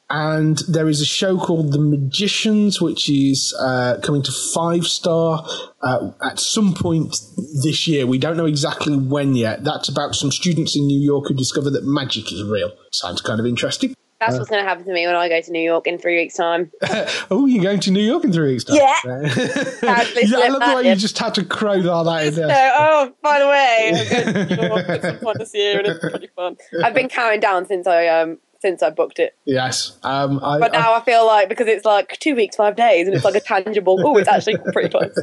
[0.09, 5.45] and there is a show called The Magicians, which is uh, coming to five star
[5.83, 7.17] uh, at some point
[7.63, 8.07] this year.
[8.07, 9.65] We don't know exactly when yet.
[9.65, 12.73] That's about some students in New York who discover that magic is real.
[12.93, 13.95] Sounds kind of interesting.
[14.21, 15.99] That's uh, what's going to happen to me when I go to New York in
[15.99, 16.73] three weeks' time.
[17.31, 18.77] oh, you're going to New York in three weeks' time?
[18.77, 18.97] Yeah.
[19.05, 22.49] yeah I love the way you just had to crow that in there.
[22.49, 25.79] So, oh, by the way, I'm going to New York at some point this year,
[25.79, 26.57] and it's pretty fun.
[26.83, 29.35] I've been counting down since I um, since I booked it.
[29.45, 29.99] Yes.
[30.03, 33.07] Um, I, but now I, I, feel like because it's like two weeks, five days,
[33.07, 34.01] and it's like a tangible.
[34.05, 35.15] oh, it's actually pretty close.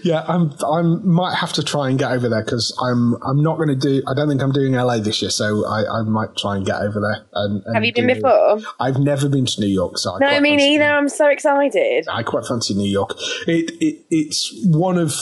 [0.04, 0.52] yeah, I'm.
[0.64, 3.14] I might have to try and get over there because I'm.
[3.22, 4.02] I'm not going to do.
[4.06, 6.76] I don't think I'm doing LA this year, so I, I might try and get
[6.76, 7.26] over there.
[7.34, 8.60] And, and have you been before?
[8.80, 10.84] I've never been to New York, so no, I no, me neither.
[10.84, 12.06] I'm so excited.
[12.08, 13.10] I quite fancy New York.
[13.46, 15.12] It, it it's one of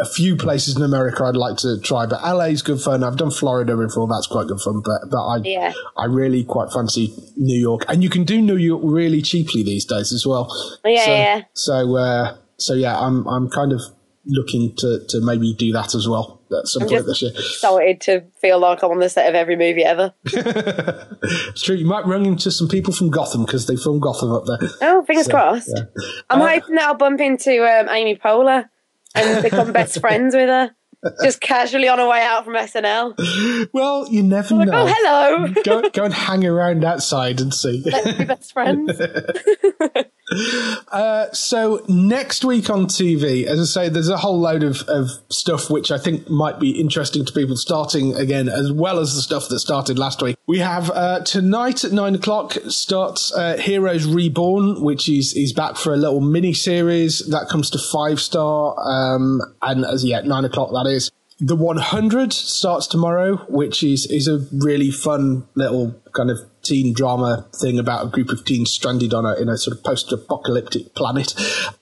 [0.00, 3.02] a few places in America I'd like to try, but LA is good fun.
[3.02, 4.82] I've done Florida before; that's quite good fun.
[4.84, 5.72] But but I yeah.
[5.96, 9.84] I really quite fancy New York, and you can do New York really cheaply these
[9.84, 10.50] days as well.
[10.84, 11.42] Yeah, so, yeah.
[11.54, 13.80] So uh, so yeah, I'm I'm kind of
[14.26, 17.32] looking to to maybe do that as well at some I'm point this year.
[17.32, 20.14] Excited to feel like I'm on the set of every movie ever.
[20.24, 21.76] it's true.
[21.76, 24.70] You might run into some people from Gotham because they film Gotham up there.
[24.82, 25.72] Oh, fingers so, crossed.
[25.74, 25.84] Yeah.
[26.30, 28.68] I'm uh, hoping that I'll bump into um, Amy Poehler
[29.16, 30.70] and become best friends with her.
[31.22, 33.68] Just casually on her way out from SNL.
[33.72, 34.86] Well, you never Like, know.
[34.86, 35.62] oh, hello.
[35.62, 37.82] go go and hang around outside and see.
[37.84, 39.00] Let's be best friends.
[40.90, 45.10] Uh, so next week on TV, as I say, there's a whole load of, of
[45.28, 49.22] stuff which I think might be interesting to people starting again, as well as the
[49.22, 50.36] stuff that started last week.
[50.46, 55.76] We have uh, tonight at nine o'clock starts uh, Heroes Reborn, which is is back
[55.76, 60.44] for a little mini series that comes to five star, um, and as yeah, nine
[60.44, 61.10] o'clock that is.
[61.38, 67.46] The 100 starts tomorrow, which is is a really fun little kind of teen drama
[67.54, 71.34] thing about a group of teens stranded on a in a sort of post-apocalyptic planet,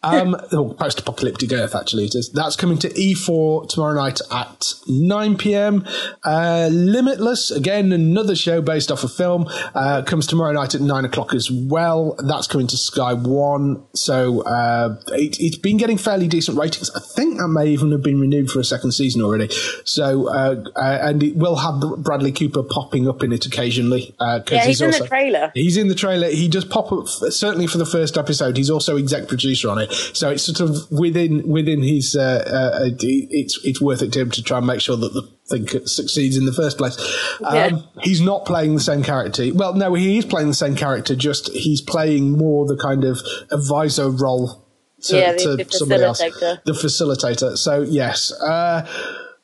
[0.02, 1.74] um, or post-apocalyptic Earth.
[1.74, 2.30] Actually, it is.
[2.30, 5.84] That's coming to E4 tomorrow night at 9 p.m.
[6.24, 11.04] Uh, Limitless, again another show based off a film, uh, comes tomorrow night at nine
[11.04, 12.16] o'clock as well.
[12.18, 13.82] That's coming to Sky One.
[13.94, 16.90] So uh, it, it's been getting fairly decent ratings.
[16.94, 19.48] I think that may even have been renewed for a second season already.
[19.84, 24.14] So uh, uh, and it will have Bradley Cooper popping up in it occasionally.
[24.18, 25.50] Uh, 'cause Yeah, he's in the trailer.
[25.54, 26.28] He's in the trailer.
[26.28, 28.56] He does pop up certainly for the first episode.
[28.56, 32.16] He's also exec producer on it, so it's sort of within within his.
[32.16, 35.22] Uh, uh, it's it's worth it to him to try and make sure that the
[35.48, 36.96] thing succeeds in the first place.
[37.44, 37.70] Um, Yeah.
[38.02, 39.44] He's not playing the same character.
[39.54, 41.14] Well, no, he is playing the same character.
[41.14, 43.20] Just he's playing more the kind of
[43.50, 44.66] advisor role
[45.02, 46.18] to, Yeah, the- to the somebody else.
[46.18, 47.58] The facilitator.
[47.58, 48.32] So yes.
[48.32, 48.86] Uh,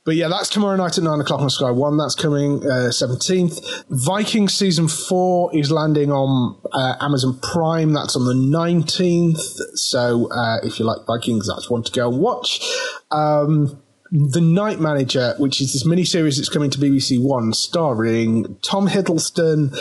[0.04, 1.98] but yeah, that's tomorrow night at nine o'clock on Sky One.
[1.98, 3.60] That's coming uh, seventeenth.
[3.90, 7.92] Vikings season four is landing on uh, Amazon Prime.
[7.92, 9.40] That's on the nineteenth.
[9.74, 12.60] So uh, if you like Vikings, that's one to go and watch.
[13.10, 18.58] Um, the Night Manager, which is this mini series that's coming to BBC One, starring
[18.60, 19.76] Tom Hiddleston,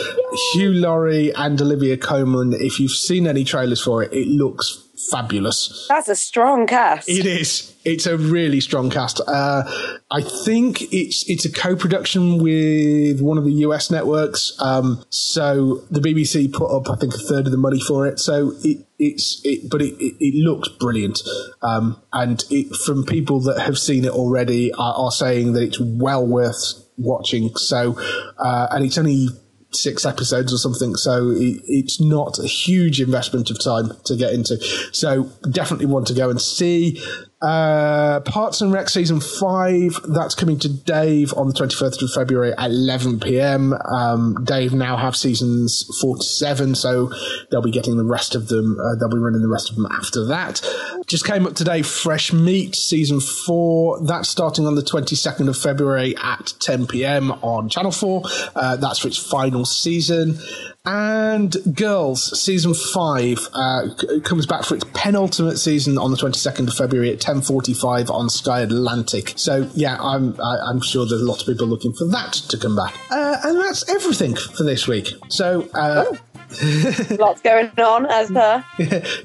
[0.52, 2.52] Hugh Laurie, and Olivia Colman.
[2.52, 5.86] If you've seen any trailers for it, it looks fabulous.
[5.88, 7.08] That's a strong cast.
[7.08, 7.74] It is.
[7.84, 9.20] It's a really strong cast.
[9.26, 9.62] Uh,
[10.10, 14.54] I think it's it's a co-production with one of the US networks.
[14.60, 18.18] Um, so the BBC put up, I think, a third of the money for it.
[18.18, 21.20] So it, it's it, but it, it, looks brilliant.
[21.62, 25.80] Um, and it, from people that have seen it already are, are saying that it's
[25.80, 27.54] well worth watching.
[27.56, 27.98] So
[28.38, 29.28] uh, and it's only
[29.72, 34.32] six episodes or something, so it, it's not a huge investment of time to get
[34.32, 34.58] into.
[34.92, 37.02] So definitely want to go and see.
[37.42, 42.52] Uh, Parks and Rec season five that's coming to Dave on the 21st of February
[42.52, 43.72] at 11 p.m.
[43.72, 47.10] Um, Dave now have seasons four to seven, so
[47.50, 48.78] they'll be getting the rest of them.
[48.78, 50.60] Uh, they'll be running the rest of them after that.
[51.06, 54.04] Just came up today, Fresh Meat season four.
[54.04, 57.32] That's starting on the 22nd of February at 10 p.m.
[57.32, 58.22] on Channel 4.
[58.54, 60.38] Uh, that's for its final season.
[60.86, 63.88] And Girls season five uh,
[64.24, 68.60] comes back for its penultimate season on the 22nd of February at 10:45 on Sky
[68.60, 69.34] Atlantic.
[69.36, 72.56] So yeah, I'm I, I'm sure there's a lot of people looking for that to
[72.56, 72.94] come back.
[73.10, 75.12] Uh, and that's everything for this week.
[75.28, 76.16] So uh,
[77.18, 78.64] Lots going on as per.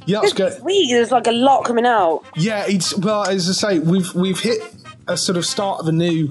[0.06, 0.50] yeah, go.
[0.50, 2.24] This week there's like a lot coming out.
[2.36, 4.62] Yeah, it's well as I say, we've we've hit
[5.08, 6.30] a sort of start of a new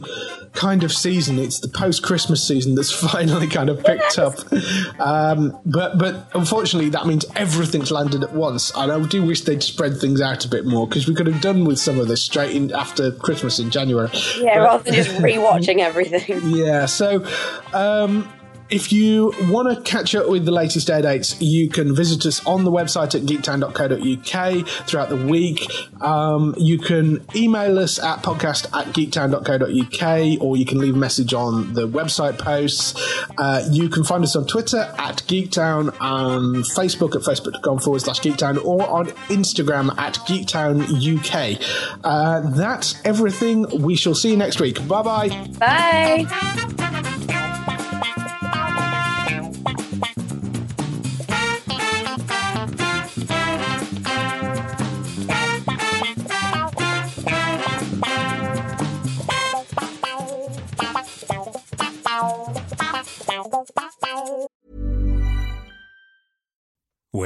[0.52, 1.38] kind of season.
[1.38, 4.34] It's the post Christmas season that's finally kind of picked up.
[5.00, 8.72] Um, but but unfortunately, that means everything's landed at once.
[8.76, 11.40] And I do wish they'd spread things out a bit more because we could have
[11.40, 14.10] done with some of this straight in after Christmas in January.
[14.38, 16.40] Yeah, But- rather than just rewatching everything.
[16.50, 17.24] yeah, so
[17.72, 18.28] um,
[18.70, 22.44] if you want to catch up with the latest air dates, you can visit us
[22.46, 25.60] on the website at geektown.co.uk throughout the week.
[26.02, 31.34] Um, you can email us at podcast at geektown.co.uk or you can leave a message
[31.34, 32.94] on the website posts.
[33.38, 38.20] Uh, you can find us on Twitter at geektown and Facebook at facebook.com forward slash
[38.20, 41.62] geektown or on Instagram at geektownuk.
[42.02, 43.82] Uh, that's everything.
[43.82, 44.86] We shall see you next week.
[44.88, 47.13] Bye bye bye.